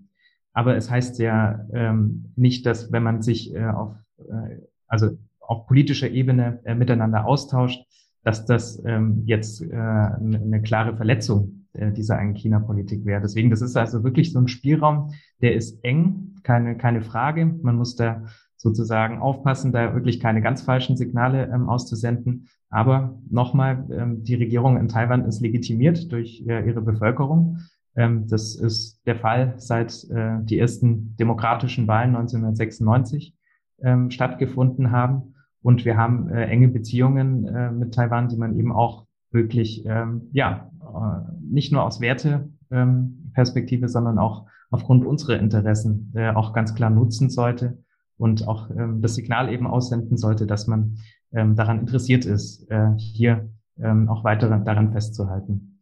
Aber 0.52 0.76
es 0.76 0.90
heißt 0.90 1.18
ja 1.20 1.66
ähm, 1.72 2.32
nicht, 2.36 2.66
dass 2.66 2.92
wenn 2.92 3.02
man 3.02 3.22
sich 3.22 3.54
äh, 3.54 3.64
auf, 3.66 3.94
äh, 4.18 4.58
also 4.86 5.16
auf 5.48 5.66
politischer 5.66 6.10
Ebene 6.10 6.60
äh, 6.64 6.74
miteinander 6.74 7.26
austauscht, 7.26 7.82
dass 8.22 8.44
das 8.44 8.82
ähm, 8.84 9.22
jetzt 9.24 9.62
äh, 9.62 9.74
eine 9.74 10.60
klare 10.62 10.96
Verletzung 10.96 11.66
äh, 11.72 11.90
dieser 11.90 12.18
einen 12.18 12.34
China-Politik 12.34 13.04
wäre. 13.06 13.22
Deswegen, 13.22 13.50
das 13.50 13.62
ist 13.62 13.76
also 13.76 14.04
wirklich 14.04 14.32
so 14.32 14.38
ein 14.38 14.48
Spielraum, 14.48 15.12
der 15.40 15.54
ist 15.54 15.82
eng, 15.82 16.34
keine, 16.42 16.76
keine 16.76 17.02
Frage. 17.02 17.46
Man 17.46 17.76
muss 17.76 17.96
da 17.96 18.24
sozusagen 18.56 19.18
aufpassen, 19.18 19.72
da 19.72 19.94
wirklich 19.94 20.20
keine 20.20 20.42
ganz 20.42 20.62
falschen 20.62 20.96
Signale 20.96 21.50
ähm, 21.52 21.68
auszusenden. 21.68 22.48
Aber 22.68 23.18
nochmal, 23.30 23.86
ähm, 23.90 24.24
die 24.24 24.34
Regierung 24.34 24.76
in 24.76 24.88
Taiwan 24.88 25.24
ist 25.24 25.40
legitimiert 25.40 26.12
durch 26.12 26.44
äh, 26.46 26.66
ihre 26.66 26.82
Bevölkerung. 26.82 27.58
Ähm, 27.96 28.26
das 28.28 28.54
ist 28.54 29.00
der 29.06 29.16
Fall 29.16 29.54
seit 29.56 30.04
äh, 30.10 30.38
die 30.42 30.58
ersten 30.58 31.16
demokratischen 31.16 31.86
Wahlen 31.86 32.16
1996 32.16 33.34
ähm, 33.80 34.10
stattgefunden 34.10 34.90
haben. 34.90 35.34
Und 35.62 35.84
wir 35.84 35.96
haben 35.96 36.28
äh, 36.30 36.46
enge 36.46 36.68
Beziehungen 36.68 37.46
äh, 37.46 37.70
mit 37.70 37.94
Taiwan, 37.94 38.28
die 38.28 38.36
man 38.36 38.56
eben 38.56 38.72
auch 38.72 39.06
wirklich, 39.30 39.84
ähm, 39.86 40.28
ja, 40.32 40.70
äh, 40.80 41.32
nicht 41.42 41.72
nur 41.72 41.82
aus 41.82 42.00
Werteperspektive, 42.00 43.86
ähm, 43.86 43.88
sondern 43.88 44.18
auch 44.18 44.46
aufgrund 44.70 45.04
unserer 45.04 45.38
Interessen 45.38 46.12
äh, 46.14 46.30
auch 46.30 46.52
ganz 46.52 46.74
klar 46.74 46.90
nutzen 46.90 47.30
sollte 47.30 47.78
und 48.16 48.46
auch 48.46 48.70
ähm, 48.70 49.00
das 49.00 49.14
Signal 49.14 49.52
eben 49.52 49.66
aussenden 49.66 50.16
sollte, 50.16 50.46
dass 50.46 50.66
man 50.66 50.98
ähm, 51.32 51.56
daran 51.56 51.80
interessiert 51.80 52.24
ist, 52.24 52.70
äh, 52.70 52.90
hier 52.96 53.50
ähm, 53.78 54.08
auch 54.08 54.24
weiter 54.24 54.48
daran 54.58 54.92
festzuhalten. 54.92 55.80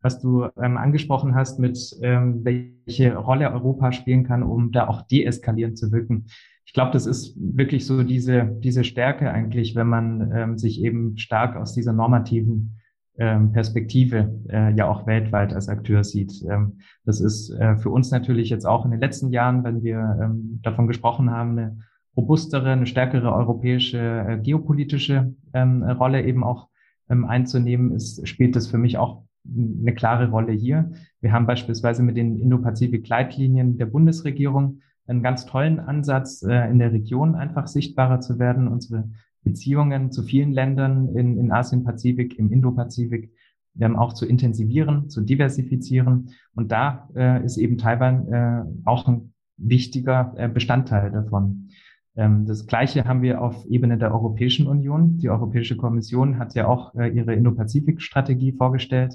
Was 0.00 0.20
du 0.20 0.46
ähm, 0.62 0.76
angesprochen 0.76 1.34
hast, 1.34 1.58
mit 1.58 1.96
ähm, 2.02 2.44
welche 2.44 3.16
Rolle 3.16 3.50
Europa 3.50 3.90
spielen 3.90 4.24
kann, 4.24 4.42
um 4.44 4.70
da 4.70 4.86
auch 4.86 5.02
deeskalierend 5.02 5.76
zu 5.76 5.90
wirken. 5.90 6.26
Ich 6.68 6.74
glaube, 6.74 6.90
das 6.92 7.06
ist 7.06 7.34
wirklich 7.38 7.86
so 7.86 8.02
diese, 8.02 8.44
diese 8.44 8.84
Stärke 8.84 9.30
eigentlich, 9.30 9.74
wenn 9.74 9.86
man 9.86 10.30
ähm, 10.36 10.58
sich 10.58 10.82
eben 10.84 11.16
stark 11.16 11.56
aus 11.56 11.72
dieser 11.72 11.94
normativen 11.94 12.76
ähm, 13.16 13.52
Perspektive 13.52 14.38
äh, 14.50 14.74
ja 14.74 14.86
auch 14.86 15.06
weltweit 15.06 15.54
als 15.54 15.70
Akteur 15.70 16.04
sieht. 16.04 16.44
Ähm, 16.46 16.80
das 17.06 17.22
ist 17.22 17.48
äh, 17.52 17.78
für 17.78 17.88
uns 17.88 18.10
natürlich 18.10 18.50
jetzt 18.50 18.66
auch 18.66 18.84
in 18.84 18.90
den 18.90 19.00
letzten 19.00 19.30
Jahren, 19.30 19.64
wenn 19.64 19.82
wir 19.82 20.18
ähm, 20.22 20.60
davon 20.62 20.86
gesprochen 20.86 21.30
haben, 21.30 21.52
eine 21.52 21.78
robustere, 22.14 22.72
eine 22.72 22.86
stärkere 22.86 23.32
europäische 23.32 24.26
äh, 24.28 24.38
geopolitische 24.38 25.34
ähm, 25.54 25.82
Rolle 25.82 26.22
eben 26.22 26.44
auch 26.44 26.68
ähm, 27.08 27.24
einzunehmen, 27.24 27.92
ist, 27.92 28.28
spielt 28.28 28.56
das 28.56 28.66
für 28.66 28.76
mich 28.76 28.98
auch 28.98 29.24
eine 29.56 29.94
klare 29.94 30.28
Rolle 30.28 30.52
hier. 30.52 30.92
Wir 31.22 31.32
haben 31.32 31.46
beispielsweise 31.46 32.02
mit 32.02 32.18
den 32.18 32.36
Indo-Pazifik-Leitlinien 32.36 33.78
der 33.78 33.86
Bundesregierung 33.86 34.80
einen 35.08 35.22
ganz 35.22 35.46
tollen 35.46 35.80
Ansatz, 35.80 36.42
äh, 36.42 36.70
in 36.70 36.78
der 36.78 36.92
Region 36.92 37.34
einfach 37.34 37.66
sichtbarer 37.66 38.20
zu 38.20 38.38
werden, 38.38 38.68
unsere 38.68 39.08
Beziehungen 39.42 40.12
zu 40.12 40.22
vielen 40.22 40.52
Ländern 40.52 41.08
in, 41.16 41.38
in 41.38 41.50
Asien-Pazifik, 41.50 42.38
im 42.38 42.52
Indo-Pazifik 42.52 43.32
ähm, 43.80 43.96
auch 43.96 44.12
zu 44.12 44.26
intensivieren, 44.26 45.08
zu 45.08 45.22
diversifizieren. 45.22 46.30
Und 46.54 46.70
da 46.70 47.08
äh, 47.14 47.44
ist 47.44 47.56
eben 47.56 47.78
Taiwan 47.78 48.28
äh, 48.28 48.64
auch 48.84 49.06
ein 49.08 49.32
wichtiger 49.56 50.34
äh, 50.36 50.48
Bestandteil 50.48 51.10
davon. 51.10 51.70
Ähm, 52.16 52.46
das 52.46 52.66
Gleiche 52.66 53.04
haben 53.04 53.22
wir 53.22 53.40
auf 53.40 53.64
Ebene 53.66 53.96
der 53.96 54.12
Europäischen 54.12 54.66
Union. 54.66 55.18
Die 55.18 55.30
Europäische 55.30 55.76
Kommission 55.76 56.38
hat 56.38 56.54
ja 56.54 56.66
auch 56.66 56.94
äh, 56.94 57.08
ihre 57.08 57.34
Indo-Pazifik-Strategie 57.34 58.52
vorgestellt 58.52 59.14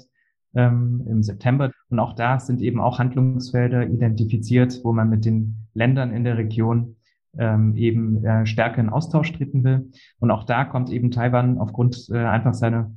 ähm, 0.54 1.04
im 1.08 1.22
September. 1.22 1.70
Und 1.88 1.98
auch 1.98 2.14
da 2.14 2.38
sind 2.38 2.60
eben 2.60 2.80
auch 2.80 2.98
Handlungsfelder 2.98 3.86
identifiziert, 3.86 4.80
wo 4.82 4.92
man 4.92 5.08
mit 5.08 5.24
den 5.24 5.66
Ländern 5.74 6.12
in 6.12 6.24
der 6.24 6.36
Region 6.36 6.96
ähm, 7.36 7.76
eben 7.76 8.24
äh, 8.24 8.46
stärker 8.46 8.80
in 8.80 8.88
Austausch 8.88 9.32
treten 9.32 9.64
will. 9.64 9.90
Und 10.18 10.30
auch 10.30 10.44
da 10.44 10.64
kommt 10.64 10.90
eben 10.90 11.10
Taiwan 11.10 11.58
aufgrund 11.58 12.08
äh, 12.10 12.18
einfach 12.18 12.54
seiner 12.54 12.92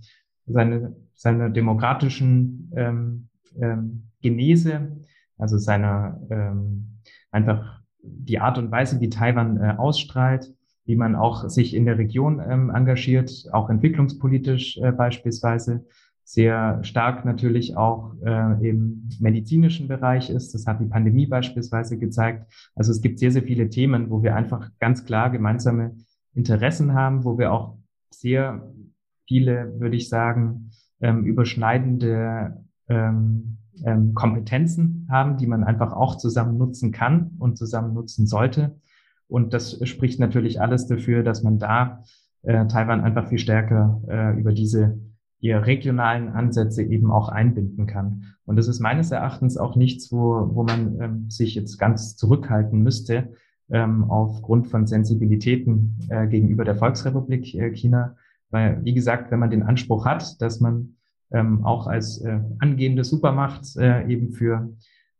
seine, 0.47 0.95
seine 1.13 1.51
demokratischen 1.51 2.71
ähm, 2.75 3.29
ähm, 3.59 4.09
Genese, 4.21 4.97
also 5.37 5.57
seiner 5.57 6.19
ähm, 6.29 6.99
einfach 7.31 7.81
die 8.01 8.39
Art 8.39 8.57
und 8.57 8.71
Weise, 8.71 8.99
wie 8.99 9.09
Taiwan 9.09 9.57
äh, 9.57 9.75
ausstrahlt, 9.77 10.53
wie 10.85 10.95
man 10.95 11.15
auch 11.15 11.49
sich 11.49 11.75
in 11.75 11.85
der 11.85 11.97
Region 11.97 12.39
ähm, 12.39 12.69
engagiert, 12.73 13.31
auch 13.51 13.69
entwicklungspolitisch 13.69 14.77
äh, 14.77 14.91
beispielsweise, 14.91 15.85
sehr 16.27 16.83
stark 16.83 17.23
natürlich 17.23 17.77
auch 17.77 18.13
äh, 18.21 18.69
im 18.69 19.07
medizinischen 19.21 19.87
Bereich 19.87 20.29
ist. 20.29 20.53
Das 20.53 20.67
hat 20.67 20.81
die 20.81 20.85
Pandemie 20.85 21.25
beispielsweise 21.25 21.97
gezeigt. 21.97 22.51
Also 22.75 22.91
es 22.91 23.01
gibt 23.01 23.17
sehr, 23.19 23.31
sehr 23.31 23.43
viele 23.43 23.69
Themen, 23.69 24.09
wo 24.09 24.21
wir 24.21 24.35
einfach 24.35 24.69
ganz 24.81 25.05
klar 25.05 25.29
gemeinsame 25.29 25.95
Interessen 26.33 26.93
haben, 26.93 27.23
wo 27.23 27.37
wir 27.37 27.53
auch 27.53 27.77
sehr 28.09 28.61
viele, 29.25 29.79
würde 29.79 29.95
ich 29.95 30.09
sagen, 30.09 30.71
ähm, 30.99 31.23
überschneidende 31.23 32.61
ähm, 32.89 33.59
ähm, 33.85 34.13
Kompetenzen 34.13 35.07
haben, 35.09 35.37
die 35.37 35.47
man 35.47 35.63
einfach 35.63 35.93
auch 35.93 36.17
zusammen 36.17 36.57
nutzen 36.57 36.91
kann 36.91 37.37
und 37.39 37.57
zusammen 37.57 37.93
nutzen 37.93 38.27
sollte. 38.27 38.75
Und 39.29 39.53
das 39.53 39.79
spricht 39.87 40.19
natürlich 40.19 40.59
alles 40.59 40.87
dafür, 40.87 41.23
dass 41.23 41.41
man 41.41 41.57
da 41.57 42.03
äh, 42.43 42.67
Taiwan 42.67 42.99
einfach 42.99 43.29
viel 43.29 43.39
stärker 43.39 44.01
äh, 44.09 44.37
über 44.37 44.51
diese 44.51 44.99
ihre 45.39 45.65
regionalen 45.65 46.29
Ansätze 46.29 46.83
eben 46.83 47.11
auch 47.11 47.29
einbinden 47.29 47.85
kann. 47.85 48.23
Und 48.45 48.55
das 48.55 48.67
ist 48.67 48.79
meines 48.79 49.11
Erachtens 49.11 49.57
auch 49.57 49.75
nichts, 49.75 50.11
wo, 50.11 50.55
wo 50.55 50.63
man 50.63 50.99
ähm, 50.99 51.29
sich 51.29 51.55
jetzt 51.55 51.77
ganz 51.77 52.15
zurückhalten 52.15 52.81
müsste 52.81 53.33
ähm, 53.69 54.05
aufgrund 54.09 54.67
von 54.67 54.87
Sensibilitäten 54.87 55.99
äh, 56.09 56.27
gegenüber 56.27 56.65
der 56.65 56.75
Volksrepublik 56.75 57.53
äh, 57.55 57.71
China. 57.73 58.15
Weil, 58.49 58.83
wie 58.83 58.93
gesagt, 58.93 59.29
wenn 59.31 59.39
man 59.39 59.51
den 59.51 59.63
Anspruch 59.63 60.05
hat, 60.05 60.41
dass 60.41 60.59
man 60.59 60.95
ähm, 61.31 61.65
auch 61.65 61.87
als 61.87 62.21
äh, 62.21 62.39
angehende 62.59 63.03
Supermacht 63.03 63.75
äh, 63.77 64.07
eben 64.07 64.31
für, 64.31 64.73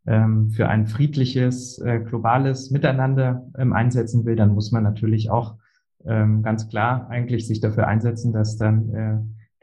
ähm, 0.06 0.50
für 0.50 0.70
ein 0.70 0.88
friedliches, 0.88 1.80
äh, 1.80 2.00
globales 2.00 2.72
Miteinander 2.72 3.46
ähm, 3.58 3.74
einsetzen 3.74 4.26
will, 4.26 4.38
dann 4.38 4.54
muss 4.54 4.72
man 4.72 4.84
natürlich 4.84 5.30
auch 5.30 5.58
ähm, 6.06 6.42
ganz 6.42 6.70
klar 6.70 7.10
eigentlich 7.10 7.46
sich 7.46 7.60
dafür 7.60 7.88
einsetzen, 7.88 8.32
dass 8.32 8.56
dann 8.56 8.90
äh, 8.94 9.18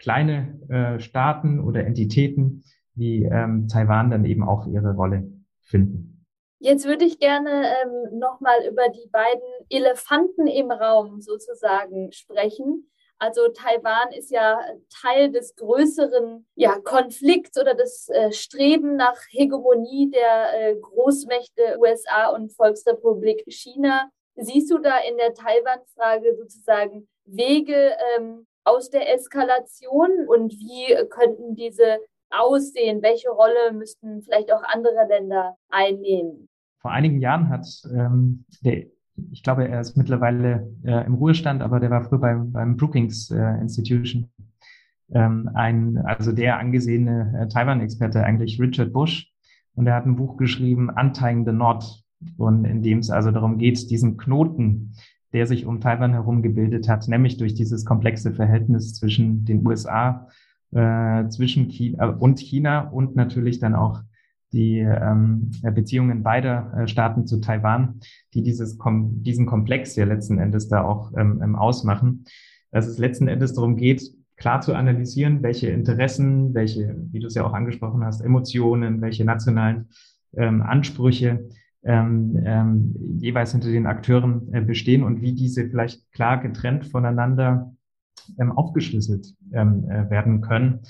kleine 0.04 0.60
äh, 0.68 1.00
Staaten 1.00 1.60
oder 1.60 1.86
Entitäten 1.86 2.62
wie 2.94 3.24
ähm, 3.24 3.68
Taiwan 3.68 4.10
dann 4.10 4.26
eben 4.26 4.46
auch 4.46 4.66
ihre 4.66 4.94
Rolle 4.94 5.32
finden. 5.62 6.26
Jetzt 6.58 6.86
würde 6.86 7.06
ich 7.06 7.18
gerne 7.18 7.64
ähm, 7.82 8.18
nochmal 8.18 8.66
über 8.68 8.88
die 8.90 9.08
beiden 9.10 9.48
Elefanten 9.70 10.46
im 10.46 10.70
Raum 10.70 11.22
sozusagen 11.22 12.12
sprechen. 12.12 12.90
Also 13.18 13.48
Taiwan 13.48 14.12
ist 14.12 14.30
ja 14.30 14.60
Teil 14.90 15.30
des 15.32 15.56
größeren 15.56 16.46
ja, 16.54 16.78
Konflikts 16.80 17.58
oder 17.58 17.74
des 17.74 18.10
äh, 18.10 18.30
Streben 18.30 18.96
nach 18.96 19.16
Hegemonie 19.30 20.10
der 20.10 20.52
äh, 20.52 20.76
Großmächte 20.76 21.78
USA 21.80 22.28
und 22.28 22.52
Volksrepublik 22.52 23.42
China. 23.48 24.10
Siehst 24.36 24.70
du 24.70 24.78
da 24.78 24.98
in 24.98 25.16
der 25.16 25.32
Taiwan-Frage 25.32 26.36
sozusagen 26.36 27.08
Wege, 27.24 27.96
ähm, 28.18 28.46
aus 28.64 28.90
der 28.90 29.12
Eskalation 29.14 30.10
und 30.28 30.52
wie 30.52 31.08
könnten 31.08 31.54
diese 31.54 31.98
aussehen? 32.30 33.02
Welche 33.02 33.30
Rolle 33.30 33.72
müssten 33.72 34.22
vielleicht 34.22 34.52
auch 34.52 34.62
andere 34.62 35.06
Länder 35.08 35.56
einnehmen? 35.68 36.48
Vor 36.80 36.90
einigen 36.90 37.20
Jahren 37.20 37.48
hat 37.48 37.66
ähm, 37.92 38.44
der, 38.62 38.84
ich 39.30 39.42
glaube, 39.42 39.68
er 39.68 39.80
ist 39.80 39.96
mittlerweile 39.96 40.68
äh, 40.84 41.06
im 41.06 41.14
Ruhestand, 41.14 41.62
aber 41.62 41.80
der 41.80 41.90
war 41.90 42.04
früher 42.04 42.18
beim, 42.18 42.52
beim 42.52 42.76
Brookings 42.76 43.30
äh, 43.30 43.60
Institution, 43.60 44.30
ähm, 45.12 45.50
ein, 45.54 45.98
also 45.98 46.32
der 46.32 46.58
angesehene 46.58 47.40
äh, 47.40 47.48
Taiwan-Experte 47.48 48.22
eigentlich 48.24 48.60
Richard 48.60 48.92
Bush. 48.92 49.30
Und 49.76 49.86
er 49.86 49.94
hat 49.94 50.06
ein 50.06 50.16
Buch 50.16 50.36
geschrieben, 50.36 50.90
Untying 50.90 51.44
the 51.44 51.52
Knot, 51.52 52.04
und 52.38 52.64
in 52.64 52.82
dem 52.82 52.98
es 52.98 53.10
also 53.10 53.30
darum 53.30 53.58
geht, 53.58 53.90
diesen 53.90 54.16
Knoten 54.16 54.94
der 55.34 55.46
sich 55.46 55.66
um 55.66 55.80
Taiwan 55.80 56.12
herum 56.12 56.42
gebildet 56.42 56.88
hat, 56.88 57.08
nämlich 57.08 57.36
durch 57.36 57.54
dieses 57.54 57.84
komplexe 57.84 58.32
Verhältnis 58.32 58.94
zwischen 58.94 59.44
den 59.44 59.66
USA, 59.66 60.28
äh, 60.70 61.28
zwischen 61.28 61.68
China 61.68 62.06
äh, 62.06 62.14
und 62.14 62.38
China 62.38 62.88
und 62.88 63.16
natürlich 63.16 63.58
dann 63.58 63.74
auch 63.74 64.00
die 64.52 64.78
ähm, 64.78 65.50
Beziehungen 65.74 66.22
beider 66.22 66.72
äh, 66.76 66.88
Staaten 66.88 67.26
zu 67.26 67.40
Taiwan, 67.40 67.98
die 68.32 68.42
dieses 68.42 68.78
kom 68.78 69.22
diesen 69.24 69.46
Komplex 69.46 69.96
ja 69.96 70.04
letzten 70.04 70.38
Endes 70.38 70.68
da 70.68 70.82
auch 70.84 71.12
ähm, 71.16 71.40
ähm 71.42 71.56
ausmachen. 71.56 72.24
dass 72.70 72.86
es 72.86 72.98
letzten 72.98 73.26
Endes 73.26 73.54
darum 73.54 73.76
geht, 73.76 74.02
klar 74.36 74.60
zu 74.60 74.74
analysieren, 74.74 75.42
welche 75.42 75.68
Interessen, 75.70 76.54
welche, 76.54 76.96
wie 77.10 77.18
du 77.18 77.26
es 77.26 77.34
ja 77.34 77.44
auch 77.44 77.52
angesprochen 77.52 78.04
hast, 78.04 78.20
Emotionen, 78.20 79.00
welche 79.00 79.24
nationalen 79.24 79.88
ähm, 80.36 80.62
Ansprüche 80.62 81.48
ähm, 81.84 82.38
ähm, 82.44 82.94
jeweils 83.18 83.52
hinter 83.52 83.68
den 83.68 83.86
Akteuren 83.86 84.52
äh, 84.52 84.60
bestehen 84.60 85.02
und 85.02 85.20
wie 85.20 85.34
diese 85.34 85.68
vielleicht 85.68 86.10
klar 86.12 86.40
getrennt 86.40 86.86
voneinander 86.86 87.74
ähm, 88.38 88.52
aufgeschlüsselt 88.52 89.34
ähm, 89.52 89.84
äh, 89.88 90.08
werden 90.10 90.40
können. 90.40 90.80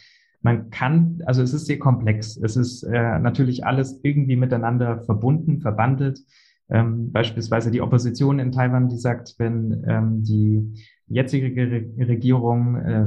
Man 0.41 0.71
kann, 0.71 1.23
also 1.27 1.43
es 1.43 1.55
ist 1.55 1.67
sehr 1.67 1.79
komplex. 1.79 2.37
Es 2.37 2.57
ist 2.57 2.83
äh, 2.83 3.19
natürlich 3.19 3.65
alles 3.67 4.01
irgendwie 4.03 4.37
miteinander 4.37 5.01
verbunden, 5.01 5.61
verbandelt. 5.61 6.21
Ähm, 6.69 7.13
beispielsweise 7.13 7.71
die 7.71 7.81
Opposition 7.81 8.39
in 8.39 8.53
Taiwan, 8.53 8.89
die 8.89 8.99
sagt, 8.99 9.35
wenn 9.39 9.85
ähm, 9.89 10.23
die 10.23 10.75
jetzige 11.07 11.49
Regierung 11.99 12.77
äh, 12.77 13.07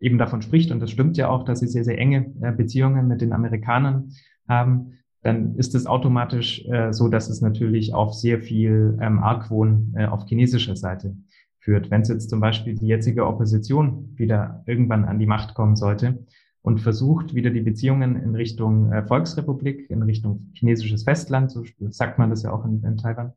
eben 0.00 0.18
davon 0.18 0.42
spricht, 0.42 0.70
und 0.70 0.80
das 0.80 0.90
stimmt 0.90 1.16
ja 1.16 1.28
auch, 1.28 1.44
dass 1.44 1.60
sie 1.60 1.68
sehr, 1.68 1.84
sehr 1.84 1.98
enge 1.98 2.32
äh, 2.40 2.52
Beziehungen 2.52 3.08
mit 3.08 3.20
den 3.20 3.32
Amerikanern 3.32 4.12
haben, 4.48 4.92
dann 5.26 5.56
ist 5.56 5.74
es 5.74 5.86
automatisch 5.86 6.64
äh, 6.68 6.92
so, 6.92 7.08
dass 7.08 7.28
es 7.28 7.40
natürlich 7.40 7.92
auf 7.92 8.14
sehr 8.14 8.40
viel 8.40 8.96
ähm, 9.00 9.18
Argwohn 9.18 9.92
äh, 9.96 10.06
auf 10.06 10.24
chinesischer 10.28 10.76
Seite 10.76 11.16
führt. 11.58 11.90
Wenn 11.90 12.02
es 12.02 12.08
jetzt 12.08 12.30
zum 12.30 12.38
Beispiel 12.38 12.76
die 12.76 12.86
jetzige 12.86 13.26
Opposition 13.26 14.12
wieder 14.14 14.62
irgendwann 14.66 15.04
an 15.04 15.18
die 15.18 15.26
Macht 15.26 15.54
kommen 15.54 15.74
sollte 15.74 16.24
und 16.62 16.80
versucht, 16.80 17.34
wieder 17.34 17.50
die 17.50 17.60
Beziehungen 17.60 18.14
in 18.14 18.36
Richtung 18.36 18.92
äh, 18.92 19.04
Volksrepublik, 19.04 19.90
in 19.90 20.02
Richtung 20.02 20.52
chinesisches 20.54 21.02
Festland, 21.02 21.50
so 21.50 21.64
sagt 21.90 22.20
man 22.20 22.30
das 22.30 22.44
ja 22.44 22.52
auch 22.52 22.64
in, 22.64 22.84
in 22.84 22.96
Taiwan, 22.96 23.32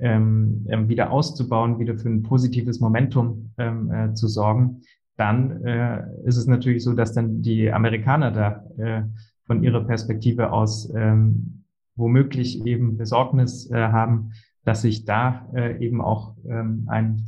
ähm, 0.00 0.66
ähm, 0.68 0.88
wieder 0.88 1.12
auszubauen, 1.12 1.78
wieder 1.78 1.96
für 1.96 2.08
ein 2.08 2.24
positives 2.24 2.80
Momentum 2.80 3.52
ähm, 3.56 3.92
äh, 3.92 4.14
zu 4.14 4.26
sorgen, 4.26 4.82
dann 5.16 5.64
äh, 5.64 6.02
ist 6.24 6.38
es 6.38 6.48
natürlich 6.48 6.82
so, 6.82 6.92
dass 6.94 7.12
dann 7.12 7.42
die 7.42 7.70
Amerikaner 7.70 8.32
da 8.32 8.64
äh, 8.78 9.02
von 9.50 9.64
ihrer 9.64 9.80
Perspektive 9.80 10.52
aus 10.52 10.92
ähm, 10.94 11.64
womöglich 11.96 12.64
eben 12.66 12.96
Besorgnis 12.96 13.68
äh, 13.68 13.74
haben, 13.74 14.30
dass 14.64 14.82
sich 14.82 15.04
da 15.04 15.48
äh, 15.52 15.84
eben 15.84 16.00
auch 16.00 16.36
ähm, 16.48 16.84
ein 16.86 17.24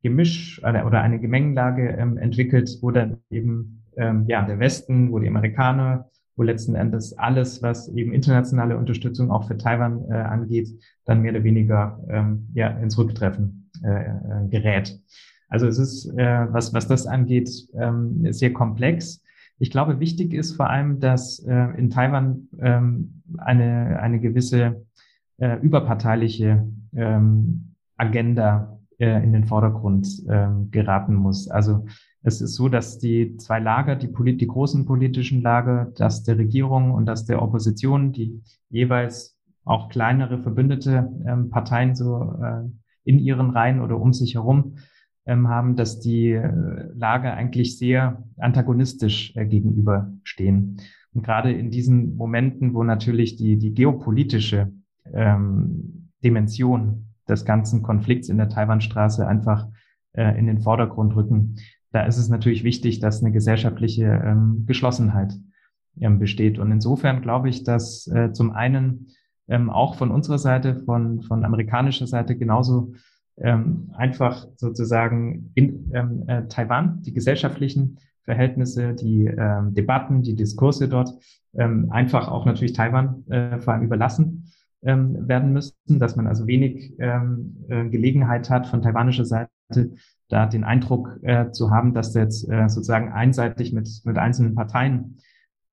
Gemisch 0.00 0.62
oder 0.62 1.00
eine 1.00 1.18
Gemengelage 1.18 1.88
ähm, 1.98 2.16
entwickelt, 2.16 2.78
wo 2.80 2.92
dann 2.92 3.16
eben 3.28 3.82
ähm, 3.96 4.26
ja 4.28 4.42
der 4.42 4.60
Westen, 4.60 5.10
wo 5.10 5.18
die 5.18 5.26
Amerikaner, 5.26 6.08
wo 6.36 6.44
letzten 6.44 6.76
Endes 6.76 7.18
alles, 7.18 7.60
was 7.60 7.88
eben 7.88 8.12
internationale 8.12 8.76
Unterstützung 8.76 9.32
auch 9.32 9.48
für 9.48 9.56
Taiwan 9.56 10.04
äh, 10.08 10.14
angeht, 10.14 10.68
dann 11.06 11.22
mehr 11.22 11.32
oder 11.32 11.42
weniger 11.42 11.98
ähm, 12.08 12.46
ja 12.54 12.68
ins 12.68 12.96
Rücktreffen 12.96 13.68
äh, 13.82 14.02
äh, 14.02 14.48
gerät. 14.48 14.96
Also 15.48 15.66
es 15.66 15.78
ist, 15.80 16.06
äh, 16.16 16.46
was, 16.52 16.72
was 16.72 16.86
das 16.86 17.08
angeht, 17.08 17.50
ähm, 17.76 18.32
sehr 18.32 18.52
komplex. 18.52 19.24
Ich 19.58 19.70
glaube, 19.70 20.00
wichtig 20.00 20.34
ist 20.34 20.54
vor 20.54 20.70
allem, 20.70 21.00
dass 21.00 21.40
äh, 21.40 21.78
in 21.78 21.90
Taiwan 21.90 22.48
ähm, 22.60 23.22
eine, 23.38 24.00
eine 24.00 24.20
gewisse 24.20 24.86
äh, 25.38 25.56
überparteiliche 25.60 26.66
ähm, 26.94 27.74
Agenda 27.96 28.78
äh, 28.98 29.22
in 29.22 29.32
den 29.32 29.46
Vordergrund 29.46 30.08
ähm, 30.28 30.70
geraten 30.70 31.14
muss. 31.14 31.48
Also 31.48 31.86
es 32.22 32.40
ist 32.40 32.54
so, 32.54 32.68
dass 32.68 32.98
die 32.98 33.36
zwei 33.36 33.58
Lager, 33.58 33.96
die, 33.96 34.08
polit 34.08 34.40
die 34.40 34.46
großen 34.46 34.86
politischen 34.86 35.42
Lager, 35.42 35.92
das 35.96 36.22
der 36.22 36.38
Regierung 36.38 36.92
und 36.92 37.06
das 37.06 37.24
der 37.24 37.42
Opposition, 37.42 38.12
die 38.12 38.42
jeweils 38.70 39.36
auch 39.64 39.88
kleinere 39.88 40.38
verbündete 40.38 41.10
ähm, 41.26 41.50
Parteien 41.50 41.94
so 41.94 42.36
äh, 42.42 42.64
in 43.04 43.18
ihren 43.18 43.50
Reihen 43.50 43.80
oder 43.80 44.00
um 44.00 44.12
sich 44.12 44.34
herum 44.34 44.76
ähm, 45.28 45.48
haben, 45.48 45.76
dass 45.76 46.00
die 46.00 46.30
äh, 46.30 46.50
Lager 46.94 47.34
eigentlich 47.34 47.78
sehr 47.78 48.24
antagonistisch 48.38 49.36
äh, 49.36 49.44
gegenüberstehen. 49.46 50.80
Und 51.12 51.22
gerade 51.22 51.52
in 51.52 51.70
diesen 51.70 52.16
Momenten, 52.16 52.74
wo 52.74 52.82
natürlich 52.82 53.36
die, 53.36 53.58
die 53.58 53.74
geopolitische 53.74 54.72
ähm, 55.12 56.10
Dimension 56.24 57.08
des 57.28 57.44
ganzen 57.44 57.82
Konflikts 57.82 58.30
in 58.30 58.38
der 58.38 58.48
Taiwanstraße 58.48 59.28
einfach 59.28 59.68
äh, 60.12 60.38
in 60.38 60.46
den 60.46 60.60
Vordergrund 60.60 61.14
rücken, 61.14 61.56
da 61.92 62.04
ist 62.06 62.16
es 62.16 62.30
natürlich 62.30 62.64
wichtig, 62.64 63.00
dass 63.00 63.22
eine 63.22 63.32
gesellschaftliche 63.32 64.04
ähm, 64.04 64.64
Geschlossenheit 64.66 65.34
ähm, 66.00 66.18
besteht. 66.18 66.58
Und 66.58 66.72
insofern 66.72 67.20
glaube 67.20 67.50
ich, 67.50 67.64
dass 67.64 68.06
äh, 68.06 68.32
zum 68.32 68.52
einen 68.52 69.08
ähm, 69.46 69.68
auch 69.68 69.94
von 69.94 70.10
unserer 70.10 70.38
Seite, 70.38 70.76
von, 70.84 71.20
von 71.20 71.44
amerikanischer 71.44 72.06
Seite 72.06 72.36
genauso 72.36 72.92
ähm, 73.42 73.90
einfach 73.96 74.46
sozusagen 74.56 75.50
in 75.54 75.90
ähm, 75.94 76.24
äh, 76.26 76.46
Taiwan 76.48 77.02
die 77.02 77.12
gesellschaftlichen 77.12 77.98
Verhältnisse, 78.24 78.94
die 78.94 79.26
ähm, 79.26 79.74
Debatten, 79.74 80.22
die 80.22 80.36
Diskurse 80.36 80.88
dort 80.88 81.14
ähm, 81.54 81.90
einfach 81.90 82.28
auch 82.28 82.44
natürlich 82.44 82.74
Taiwan 82.74 83.24
äh, 83.28 83.58
vor 83.58 83.74
allem 83.74 83.84
überlassen 83.84 84.52
ähm, 84.82 85.26
werden 85.26 85.52
müssen, 85.52 85.98
dass 85.98 86.16
man 86.16 86.26
also 86.26 86.46
wenig 86.46 86.94
ähm, 86.98 87.64
äh, 87.68 87.88
Gelegenheit 87.88 88.50
hat 88.50 88.66
von 88.66 88.82
taiwanischer 88.82 89.24
Seite 89.24 89.48
da 90.28 90.46
den 90.46 90.64
Eindruck 90.64 91.18
äh, 91.22 91.50
zu 91.52 91.70
haben, 91.70 91.94
dass 91.94 92.14
jetzt 92.14 92.48
äh, 92.50 92.68
sozusagen 92.68 93.12
einseitig 93.12 93.72
mit, 93.72 93.88
mit 94.04 94.18
einzelnen 94.18 94.54
Parteien 94.54 95.18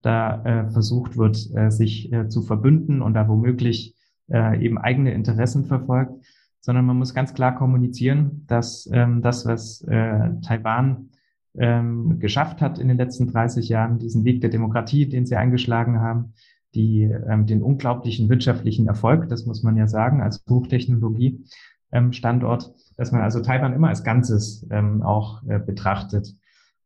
da 0.01 0.43
äh, 0.43 0.69
versucht 0.69 1.17
wird, 1.17 1.49
äh, 1.55 1.69
sich 1.71 2.11
äh, 2.13 2.29
zu 2.29 2.41
verbünden 2.41 3.01
und 3.01 3.15
da 3.15 3.27
womöglich 3.27 3.95
äh, 4.29 4.63
eben 4.63 4.77
eigene 4.77 5.13
Interessen 5.13 5.65
verfolgt, 5.65 6.25
sondern 6.65 6.85
man 6.85 6.97
muss 6.97 7.13
ganz 7.13 7.35
klar 7.35 7.53
kommunizieren, 7.53 8.43
dass 8.47 8.89
ähm, 8.91 9.21
das, 9.21 9.45
was 9.45 9.83
äh, 9.83 10.31
Taiwan 10.41 11.11
ähm, 11.53 12.17
geschafft 12.17 12.59
hat 12.59 12.79
in 12.79 12.87
den 12.87 12.97
letzten 12.97 13.27
30 13.27 13.69
Jahren, 13.69 13.99
diesen 13.99 14.25
Weg 14.25 14.41
der 14.41 14.49
Demokratie, 14.49 15.07
den 15.07 15.27
sie 15.27 15.35
eingeschlagen 15.35 15.99
haben, 15.99 16.33
die, 16.73 17.03
ähm, 17.03 17.45
den 17.45 17.61
unglaublichen 17.61 18.29
wirtschaftlichen 18.29 18.87
Erfolg, 18.87 19.29
das 19.29 19.45
muss 19.45 19.61
man 19.61 19.77
ja 19.77 19.85
sagen, 19.85 20.23
als 20.23 20.43
Hochtechnologie 20.49 21.45
ähm, 21.91 22.11
dass 22.97 23.11
man 23.11 23.21
also 23.21 23.41
Taiwan 23.41 23.73
immer 23.73 23.89
als 23.89 24.03
Ganzes 24.03 24.65
ähm, 24.71 25.03
auch 25.03 25.43
äh, 25.47 25.59
betrachtet. 25.59 26.33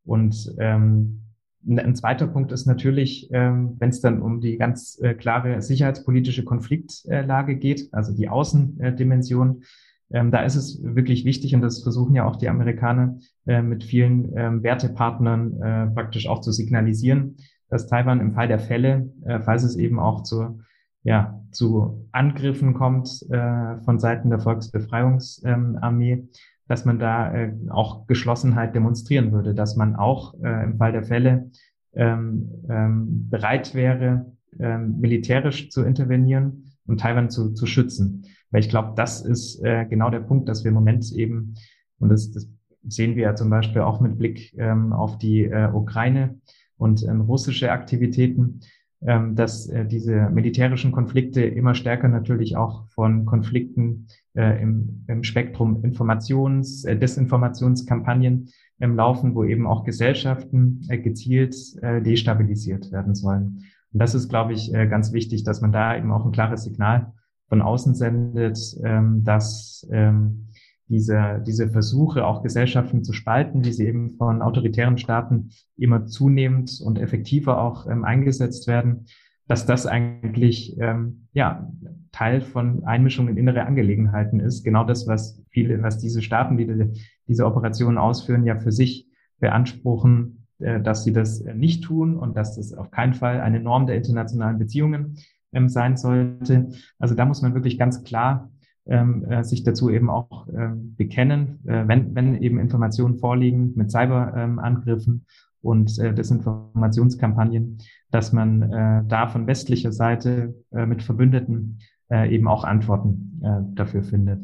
Und 0.03 0.53
ähm, 0.59 1.21
ein 1.67 1.95
zweiter 1.95 2.27
Punkt 2.27 2.51
ist 2.51 2.65
natürlich, 2.65 3.29
ähm, 3.31 3.75
wenn 3.79 3.89
es 3.89 4.01
dann 4.01 4.21
um 4.21 4.39
die 4.39 4.57
ganz 4.57 4.97
äh, 5.01 5.13
klare 5.13 5.61
sicherheitspolitische 5.61 6.43
Konfliktlage 6.43 7.57
geht, 7.57 7.89
also 7.91 8.15
die 8.15 8.29
Außendimension, 8.29 9.63
ähm, 10.11 10.31
da 10.31 10.41
ist 10.43 10.55
es 10.55 10.81
wirklich 10.83 11.25
wichtig, 11.25 11.53
und 11.53 11.61
das 11.61 11.83
versuchen 11.83 12.15
ja 12.15 12.25
auch 12.25 12.37
die 12.37 12.49
Amerikaner 12.49 13.19
äh, 13.45 13.61
mit 13.61 13.83
vielen 13.83 14.31
ähm, 14.35 14.63
Wertepartnern 14.63 15.61
äh, 15.61 15.87
praktisch 15.87 16.27
auch 16.27 16.41
zu 16.41 16.51
signalisieren, 16.51 17.37
dass 17.69 17.87
Taiwan 17.87 18.21
im 18.21 18.33
Fall 18.33 18.47
der 18.47 18.57
Fälle, 18.57 19.11
falls 19.45 19.61
es 19.61 19.75
eben 19.75 19.99
auch 19.99 20.23
zu, 20.23 20.59
ja, 21.03 21.39
zu 21.51 22.07
Angriffen 22.11 22.73
kommt 22.73 23.07
von 23.29 23.99
Seiten 23.99 24.31
der 24.31 24.39
Volksbefreiungsarmee, 24.39 26.27
dass 26.69 26.85
man 26.85 26.99
da 26.99 27.33
äh, 27.33 27.51
auch 27.69 28.05
Geschlossenheit 28.05 28.75
demonstrieren 28.75 29.31
würde, 29.31 29.55
dass 29.55 29.75
man 29.75 29.95
auch 29.95 30.35
äh, 30.41 30.63
im 30.63 30.77
Fall 30.77 30.91
der 30.91 31.03
Fälle 31.03 31.49
ähm, 31.93 32.47
ähm, 32.69 33.27
bereit 33.29 33.73
wäre, 33.73 34.31
ähm, 34.59 34.99
militärisch 34.99 35.71
zu 35.71 35.83
intervenieren 35.83 36.71
und 36.85 36.99
Taiwan 36.99 37.31
zu, 37.31 37.53
zu 37.53 37.65
schützen. 37.65 38.25
Weil 38.51 38.61
ich 38.61 38.69
glaube, 38.69 38.93
das 38.95 39.21
ist 39.21 39.63
äh, 39.63 39.85
genau 39.85 40.11
der 40.11 40.19
Punkt, 40.19 40.47
dass 40.47 40.63
wir 40.63 40.69
im 40.69 40.75
Moment 40.75 41.11
eben, 41.11 41.55
und 41.97 42.09
das, 42.09 42.31
das 42.31 42.47
sehen 42.87 43.15
wir 43.15 43.23
ja 43.23 43.35
zum 43.35 43.49
Beispiel 43.49 43.81
auch 43.81 43.99
mit 43.99 44.19
Blick 44.19 44.53
ähm, 44.59 44.93
auf 44.93 45.17
die 45.17 45.45
äh, 45.45 45.71
Ukraine 45.73 46.39
und 46.77 47.03
ähm, 47.03 47.21
russische 47.21 47.71
Aktivitäten, 47.71 48.61
ähm, 49.01 49.35
dass 49.35 49.67
äh, 49.67 49.85
diese 49.85 50.29
militärischen 50.29 50.91
Konflikte 50.91 51.41
immer 51.41 51.73
stärker 51.73 52.09
natürlich 52.09 52.57
auch 52.57 52.87
von 52.89 53.25
Konflikten 53.25 54.07
äh, 54.35 54.61
im, 54.61 55.05
im 55.07 55.23
Spektrum 55.23 55.83
Informations-, 55.83 56.85
äh, 56.85 56.97
Desinformationskampagnen 56.97 58.49
im 58.79 58.95
Laufen, 58.95 59.35
wo 59.35 59.43
eben 59.43 59.67
auch 59.67 59.85
Gesellschaften 59.85 60.81
äh, 60.89 60.97
gezielt 60.97 61.55
äh, 61.81 62.01
destabilisiert 62.01 62.91
werden 62.91 63.15
sollen. 63.15 63.63
Und 63.93 63.99
das 63.99 64.15
ist, 64.15 64.27
glaube 64.27 64.53
ich, 64.53 64.73
äh, 64.73 64.87
ganz 64.87 65.13
wichtig, 65.13 65.43
dass 65.43 65.61
man 65.61 65.71
da 65.71 65.95
eben 65.95 66.11
auch 66.11 66.25
ein 66.25 66.31
klares 66.31 66.63
Signal 66.63 67.13
von 67.47 67.61
außen 67.61 67.95
sendet, 67.95 68.59
ähm, 68.83 69.23
dass 69.23 69.87
ähm, 69.91 70.48
diese, 70.89 71.41
diese 71.45 71.69
Versuche, 71.69 72.25
auch 72.25 72.43
Gesellschaften 72.43 73.03
zu 73.03 73.13
spalten, 73.13 73.61
die 73.61 73.71
sie 73.71 73.85
eben 73.85 74.09
von 74.17 74.41
autoritären 74.41 74.97
Staaten 74.97 75.51
immer 75.77 76.07
zunehmend 76.07 76.81
und 76.83 76.99
effektiver 76.99 77.61
auch 77.61 77.87
ähm, 77.87 78.03
eingesetzt 78.03 78.67
werden, 78.67 79.05
dass 79.47 79.65
das 79.65 79.85
eigentlich 79.85 80.77
ähm, 80.79 81.27
ja 81.33 81.71
Teil 82.11 82.41
von 82.41 82.83
Einmischung 82.85 83.27
in 83.27 83.37
innere 83.37 83.65
Angelegenheiten 83.65 84.39
ist. 84.39 84.63
Genau 84.63 84.83
das, 84.83 85.07
was 85.07 85.41
viele, 85.49 85.81
was 85.83 85.99
diese 85.99 86.21
Staaten, 86.21 86.57
die 86.57 86.65
diese, 86.65 86.91
diese 87.27 87.45
Operationen 87.45 87.97
ausführen, 87.97 88.45
ja 88.45 88.57
für 88.59 88.71
sich 88.71 89.07
beanspruchen, 89.39 90.47
äh, 90.59 90.81
dass 90.81 91.03
sie 91.03 91.13
das 91.13 91.41
äh, 91.41 91.53
nicht 91.53 91.83
tun 91.83 92.17
und 92.17 92.35
dass 92.35 92.55
das 92.55 92.73
auf 92.73 92.91
keinen 92.91 93.13
Fall 93.13 93.41
eine 93.41 93.59
Norm 93.59 93.85
der 93.85 93.95
internationalen 93.95 94.57
Beziehungen 94.57 95.17
ähm, 95.53 95.69
sein 95.69 95.97
sollte. 95.97 96.69
Also 96.97 97.15
da 97.15 97.25
muss 97.25 97.41
man 97.41 97.53
wirklich 97.53 97.77
ganz 97.77 98.03
klar 98.03 98.51
ähm, 98.89 99.23
äh, 99.29 99.43
sich 99.43 99.63
dazu 99.63 99.89
eben 99.89 100.09
auch 100.09 100.47
äh, 100.47 100.69
bekennen, 100.73 101.59
äh, 101.67 101.87
wenn, 101.87 102.15
wenn 102.15 102.41
eben 102.41 102.59
Informationen 102.59 103.17
vorliegen 103.17 103.73
mit 103.75 103.91
Cyberangriffen 103.91 105.13
ähm, 105.13 105.25
und 105.61 105.99
äh, 105.99 106.13
Desinformationskampagnen, 106.13 107.77
dass 108.11 108.33
man 108.33 108.63
äh, 108.63 109.03
da 109.07 109.27
von 109.27 109.47
westlicher 109.47 109.91
Seite 109.91 110.55
mit 110.71 111.03
Verbündeten 111.03 111.79
eben 112.11 112.47
auch 112.47 112.63
Antworten 112.63 113.39
dafür 113.75 114.01
findet. 114.01 114.39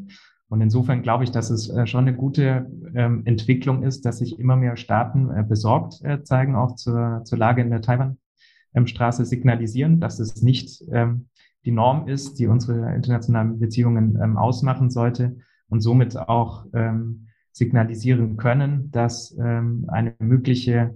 Und 0.50 0.62
insofern 0.62 1.02
glaube 1.02 1.24
ich, 1.24 1.32
dass 1.32 1.50
es 1.50 1.72
schon 1.90 2.08
eine 2.08 2.16
gute 2.16 2.70
ähm, 2.94 3.24
Entwicklung 3.26 3.82
ist, 3.82 4.06
dass 4.06 4.20
sich 4.20 4.38
immer 4.38 4.56
mehr 4.56 4.78
Staaten 4.78 5.48
besorgt 5.48 6.04
zeigen, 6.24 6.56
auch 6.56 6.76
zur, 6.76 7.22
zur 7.24 7.40
Lage 7.40 7.64
in 7.64 7.72
der 7.72 7.82
Taiwan-Straße 7.82 9.26
signalisieren, 9.26 10.00
dass 10.00 10.20
es 10.20 10.44
nicht 10.44 10.84
ähm, 10.92 11.26
die 11.66 11.72
Norm 11.72 12.08
ist, 12.08 12.40
die 12.40 12.48
unsere 12.48 12.94
internationalen 12.94 13.60
Beziehungen 13.60 14.20
ähm, 14.22 14.38
ausmachen 14.38 14.90
sollte 14.90 15.38
und 15.68 15.82
somit 15.82 16.16
auch 16.18 16.66
ähm, 16.74 17.28
signalisieren 17.52 18.38
können, 18.38 18.92
dass 18.92 19.36
ähm, 19.40 19.86
eine 19.88 20.14
mögliche 20.20 20.94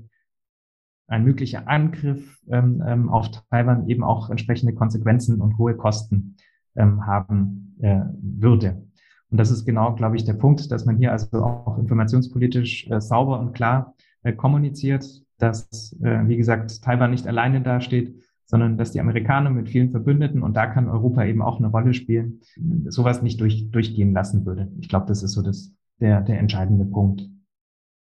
ein 1.10 1.24
möglicher 1.24 1.68
Angriff 1.68 2.40
ähm, 2.50 2.84
ähm, 2.86 3.10
auf 3.10 3.32
Taiwan 3.50 3.88
eben 3.88 4.04
auch 4.04 4.30
entsprechende 4.30 4.74
Konsequenzen 4.74 5.42
und 5.42 5.58
hohe 5.58 5.76
Kosten 5.76 6.36
ähm, 6.76 7.06
haben 7.06 7.76
äh, 7.82 8.02
würde. 8.22 8.84
Und 9.32 9.40
das 9.40 9.52
ist 9.52 9.66
genau, 9.66 9.96
glaube 9.96 10.16
ich, 10.16 10.24
der 10.24 10.34
Punkt, 10.34 10.72
dass 10.72 10.86
man 10.86 10.98
hier 10.98 11.12
also 11.12 11.44
auch 11.44 11.78
informationspolitisch 11.78 12.88
äh, 12.90 13.02
sauber 13.02 13.40
und 13.40 13.54
klar 13.54 13.96
äh, 14.24 14.34
kommuniziert, 14.34 15.06
dass, 15.38 15.96
äh, 16.04 16.28
wie 16.28 16.38
gesagt, 16.38 16.84
Taiwan 16.84 17.12
nicht 17.12 17.28
alleine 17.28 17.62
dasteht, 17.62 18.16
sondern 18.50 18.78
dass 18.78 18.92
die 18.92 19.00
Amerikaner 19.00 19.52
mit 19.52 19.70
vielen 19.70 19.92
Verbündeten, 19.92 20.42
und 20.42 20.56
da 20.56 20.66
kann 20.66 20.90
Europa 20.90 21.24
eben 21.24 21.44
auch 21.44 21.60
eine 21.60 21.68
Rolle 21.68 21.94
spielen, 21.94 22.42
sowas 22.88 23.22
nicht 23.22 23.40
durch, 23.40 23.70
durchgehen 23.70 24.12
lassen 24.12 24.44
würde. 24.44 24.72
Ich 24.82 24.90
glaube, 24.90 25.06
das 25.06 25.22
ist 25.22 25.34
so 25.34 25.44
das, 25.44 25.72
der, 26.00 26.22
der 26.22 26.40
entscheidende 26.40 26.86
Punkt. 26.86 27.22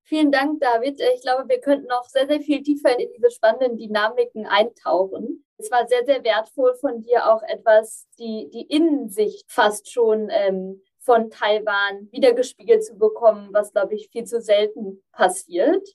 Vielen 0.03 0.33
Dank, 0.33 0.61
David. 0.61 1.01
Ich 1.15 1.23
glaube, 1.23 1.49
wir 1.49 1.61
könnten 1.61 1.87
noch 1.87 2.05
sehr, 2.09 2.27
sehr 2.27 2.41
viel 2.41 2.63
tiefer 2.63 2.99
in 2.99 3.09
diese 3.17 3.31
spannenden 3.31 3.77
Dynamiken 3.77 4.45
eintauchen. 4.47 5.45
Es 5.57 5.71
war 5.71 5.87
sehr, 5.87 6.05
sehr 6.05 6.25
wertvoll 6.25 6.75
von 6.81 7.01
dir 7.01 7.33
auch 7.33 7.43
etwas, 7.45 8.09
die, 8.19 8.51
die 8.53 8.67
Innensicht 8.69 9.45
fast 9.53 9.91
schon 9.91 10.29
ähm, 10.31 10.83
von 10.99 11.31
Taiwan 11.31 12.09
wiedergespiegelt 12.11 12.85
zu 12.85 12.99
bekommen, 12.99 13.51
was, 13.53 13.73
glaube 13.73 13.95
ich, 13.95 14.09
viel 14.11 14.25
zu 14.25 14.41
selten 14.41 15.01
passiert. 15.13 15.87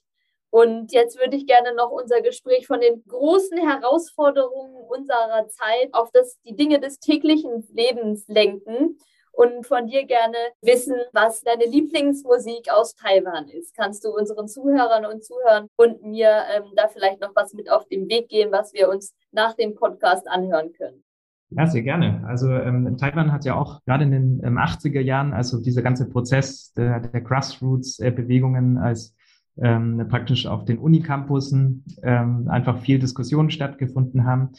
Und 0.50 0.92
jetzt 0.92 1.18
würde 1.18 1.36
ich 1.36 1.46
gerne 1.46 1.74
noch 1.74 1.90
unser 1.90 2.22
Gespräch 2.22 2.66
von 2.66 2.80
den 2.80 3.04
großen 3.06 3.58
Herausforderungen 3.58 4.74
unserer 4.88 5.46
Zeit 5.48 5.90
auf 5.92 6.10
das, 6.12 6.40
die 6.42 6.56
Dinge 6.56 6.80
des 6.80 6.98
täglichen 6.98 7.66
Lebens 7.72 8.26
lenken 8.26 8.98
und 9.32 9.64
von 9.66 9.86
dir 9.86 10.04
gerne 10.06 10.36
wissen, 10.60 10.96
was 11.12 11.42
deine 11.42 11.64
Lieblingsmusik 11.64 12.70
aus 12.72 12.94
Taiwan 12.94 13.48
ist. 13.48 13.76
Kannst 13.76 14.04
du 14.04 14.10
unseren 14.10 14.48
Zuhörern 14.48 15.06
und 15.06 15.24
Zuhörern 15.24 15.68
und 15.76 16.02
mir 16.02 16.42
ähm, 16.54 16.64
da 16.74 16.88
vielleicht 16.88 17.20
noch 17.20 17.34
was 17.34 17.54
mit 17.54 17.70
auf 17.70 17.86
den 17.86 18.08
Weg 18.08 18.28
geben, 18.28 18.50
was 18.50 18.72
wir 18.72 18.88
uns 18.88 19.14
nach 19.30 19.54
dem 19.54 19.76
Podcast 19.76 20.28
anhören 20.28 20.72
können? 20.72 21.04
Ja, 21.50 21.66
sehr 21.66 21.82
gerne. 21.82 22.24
Also 22.28 22.48
ähm, 22.48 22.96
Taiwan 22.96 23.32
hat 23.32 23.44
ja 23.44 23.56
auch 23.56 23.80
gerade 23.84 24.04
in 24.04 24.12
den 24.12 24.40
ähm, 24.44 24.58
80er 24.58 25.00
Jahren, 25.00 25.32
also 25.32 25.60
dieser 25.60 25.82
ganze 25.82 26.08
Prozess 26.08 26.72
der, 26.74 27.00
der 27.00 27.20
Grassroots-Bewegungen 27.20 28.78
als 28.78 29.16
ähm, 29.56 30.06
praktisch 30.08 30.46
auf 30.46 30.64
den 30.64 30.78
Unicampussen 30.78 31.84
ähm, 32.02 32.48
einfach 32.48 32.80
viel 32.80 32.98
Diskussionen 32.98 33.50
stattgefunden 33.50 34.24
haben 34.24 34.50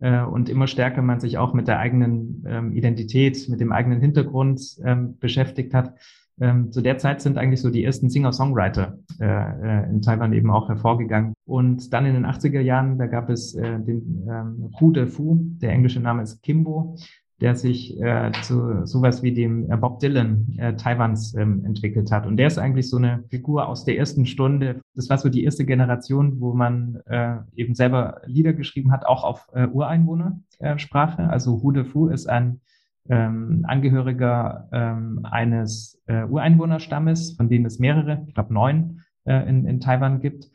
äh, 0.00 0.22
und 0.22 0.48
immer 0.48 0.66
stärker 0.66 1.02
man 1.02 1.20
sich 1.20 1.38
auch 1.38 1.54
mit 1.54 1.68
der 1.68 1.78
eigenen 1.78 2.44
ähm, 2.46 2.72
Identität, 2.72 3.48
mit 3.48 3.60
dem 3.60 3.72
eigenen 3.72 4.00
Hintergrund 4.00 4.60
ähm, 4.84 5.18
beschäftigt 5.18 5.74
hat. 5.74 5.94
Ähm, 6.40 6.72
zu 6.72 6.80
der 6.80 6.98
Zeit 6.98 7.20
sind 7.20 7.38
eigentlich 7.38 7.60
so 7.60 7.70
die 7.70 7.84
ersten 7.84 8.08
Singer-Songwriter 8.08 8.98
äh, 9.20 9.24
äh, 9.24 9.90
in 9.90 10.02
Taiwan 10.02 10.32
eben 10.32 10.50
auch 10.50 10.68
hervorgegangen. 10.68 11.34
Und 11.44 11.92
dann 11.92 12.06
in 12.06 12.14
den 12.14 12.26
80er 12.26 12.60
Jahren, 12.60 12.98
da 12.98 13.06
gab 13.06 13.28
es 13.30 13.54
äh, 13.54 13.78
den 13.78 14.26
ähm, 14.28 14.70
Hu 14.80 14.90
De 14.92 15.06
Fu, 15.06 15.36
der 15.38 15.70
englische 15.70 16.00
Name 16.00 16.22
ist 16.22 16.42
Kimbo, 16.42 16.96
der 17.40 17.56
sich 17.56 18.00
äh, 18.00 18.30
zu 18.42 18.86
sowas 18.86 19.22
wie 19.22 19.32
dem 19.32 19.70
äh, 19.70 19.76
Bob 19.76 19.98
Dylan 19.98 20.54
äh, 20.58 20.74
Taiwans 20.76 21.34
ähm, 21.34 21.64
entwickelt 21.64 22.12
hat. 22.12 22.26
Und 22.26 22.36
der 22.36 22.46
ist 22.46 22.58
eigentlich 22.58 22.88
so 22.88 22.98
eine 22.98 23.24
Figur 23.30 23.66
aus 23.66 23.84
der 23.84 23.98
ersten 23.98 24.26
Stunde. 24.26 24.80
Das 24.94 25.10
war 25.10 25.18
so 25.18 25.28
die 25.28 25.42
erste 25.42 25.64
Generation, 25.64 26.40
wo 26.40 26.54
man 26.54 27.00
äh, 27.06 27.38
eben 27.56 27.74
selber 27.74 28.20
Lieder 28.26 28.52
geschrieben 28.52 28.92
hat, 28.92 29.06
auch 29.06 29.24
auf 29.24 29.48
äh, 29.54 29.66
Ureinwohnersprache. 29.66 31.28
also 31.28 31.62
Hu 31.62 31.72
De 31.72 31.84
Fu 31.84 32.08
ist 32.08 32.28
ein 32.28 32.60
ähm, 33.08 33.64
Angehöriger 33.66 34.68
ähm, 34.72 35.20
eines 35.24 36.00
äh, 36.06 36.24
Ureinwohnerstammes, 36.24 37.32
von 37.32 37.48
denen 37.48 37.66
es 37.66 37.80
mehrere, 37.80 38.24
ich 38.28 38.34
glaube 38.34 38.54
neun, 38.54 39.00
äh, 39.24 39.48
in, 39.48 39.66
in 39.66 39.80
Taiwan 39.80 40.20
gibt. 40.20 40.50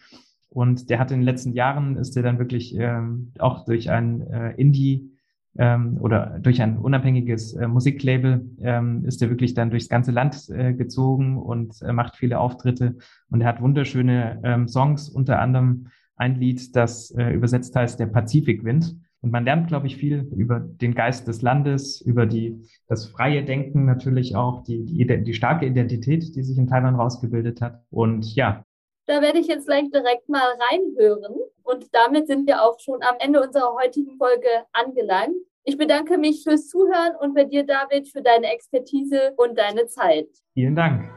Und 0.49 0.89
der 0.89 0.99
hat 0.99 1.11
in 1.11 1.19
den 1.19 1.25
letzten 1.25 1.51
Jahren, 1.51 1.97
ist 1.97 2.15
er 2.15 2.23
dann 2.23 2.39
wirklich 2.39 2.73
ähm, 2.77 3.33
auch 3.39 3.65
durch 3.65 3.89
ein 3.89 4.21
äh, 4.21 4.51
Indie- 4.53 5.16
ähm, 5.57 5.97
oder 5.99 6.39
durch 6.39 6.61
ein 6.61 6.77
unabhängiges 6.77 7.53
äh, 7.53 7.67
Musiklabel 7.67 8.49
ähm, 8.61 9.05
ist 9.05 9.21
er 9.21 9.29
wirklich 9.29 9.53
dann 9.53 9.69
durchs 9.69 9.89
ganze 9.89 10.11
Land 10.11 10.49
äh, 10.49 10.73
gezogen 10.73 11.37
und 11.37 11.81
äh, 11.81 11.91
macht 11.93 12.15
viele 12.15 12.39
Auftritte. 12.39 12.95
Und 13.29 13.41
er 13.41 13.47
hat 13.47 13.61
wunderschöne 13.61 14.39
ähm, 14.43 14.67
Songs, 14.67 15.09
unter 15.09 15.39
anderem 15.39 15.87
ein 16.15 16.35
Lied, 16.35 16.75
das 16.75 17.11
äh, 17.11 17.31
übersetzt 17.31 17.75
heißt 17.75 17.99
Der 17.99 18.07
Pazifikwind. 18.07 18.95
Und 19.21 19.31
man 19.31 19.45
lernt, 19.45 19.67
glaube 19.67 19.87
ich, 19.87 19.97
viel 19.97 20.29
über 20.35 20.59
den 20.59 20.93
Geist 20.93 21.27
des 21.27 21.41
Landes, 21.41 22.01
über 22.01 22.25
die, 22.27 22.61
das 22.87 23.07
freie 23.07 23.43
Denken 23.43 23.85
natürlich 23.85 24.35
auch, 24.35 24.63
die, 24.63 24.85
die, 24.85 25.23
die 25.23 25.33
starke 25.33 25.65
Identität, 25.65 26.35
die 26.35 26.43
sich 26.43 26.57
in 26.57 26.67
Taiwan 26.67 26.95
rausgebildet 26.95 27.61
hat. 27.61 27.83
Und 27.89 28.35
ja. 28.35 28.63
Da 29.07 29.21
werde 29.21 29.39
ich 29.39 29.47
jetzt 29.47 29.67
gleich 29.67 29.89
direkt 29.89 30.27
mal 30.27 30.57
reinhören. 30.69 31.35
Und 31.63 31.87
damit 31.93 32.27
sind 32.27 32.45
wir 32.45 32.61
auch 32.61 32.77
schon 32.79 33.01
am 33.03 33.15
Ende 33.19 33.41
unserer 33.41 33.73
heutigen 33.73 34.17
Folge 34.17 34.49
angelangt. 34.73 35.37
Ich 35.63 35.77
bedanke 35.77 36.17
mich 36.17 36.43
fürs 36.43 36.67
Zuhören 36.67 37.15
und 37.21 37.33
bei 37.33 37.45
dir, 37.45 37.65
David, 37.65 38.09
für 38.09 38.21
deine 38.21 38.51
Expertise 38.51 39.33
und 39.37 39.57
deine 39.57 39.87
Zeit. 39.87 40.27
Vielen 40.53 40.75
Dank. 40.75 41.09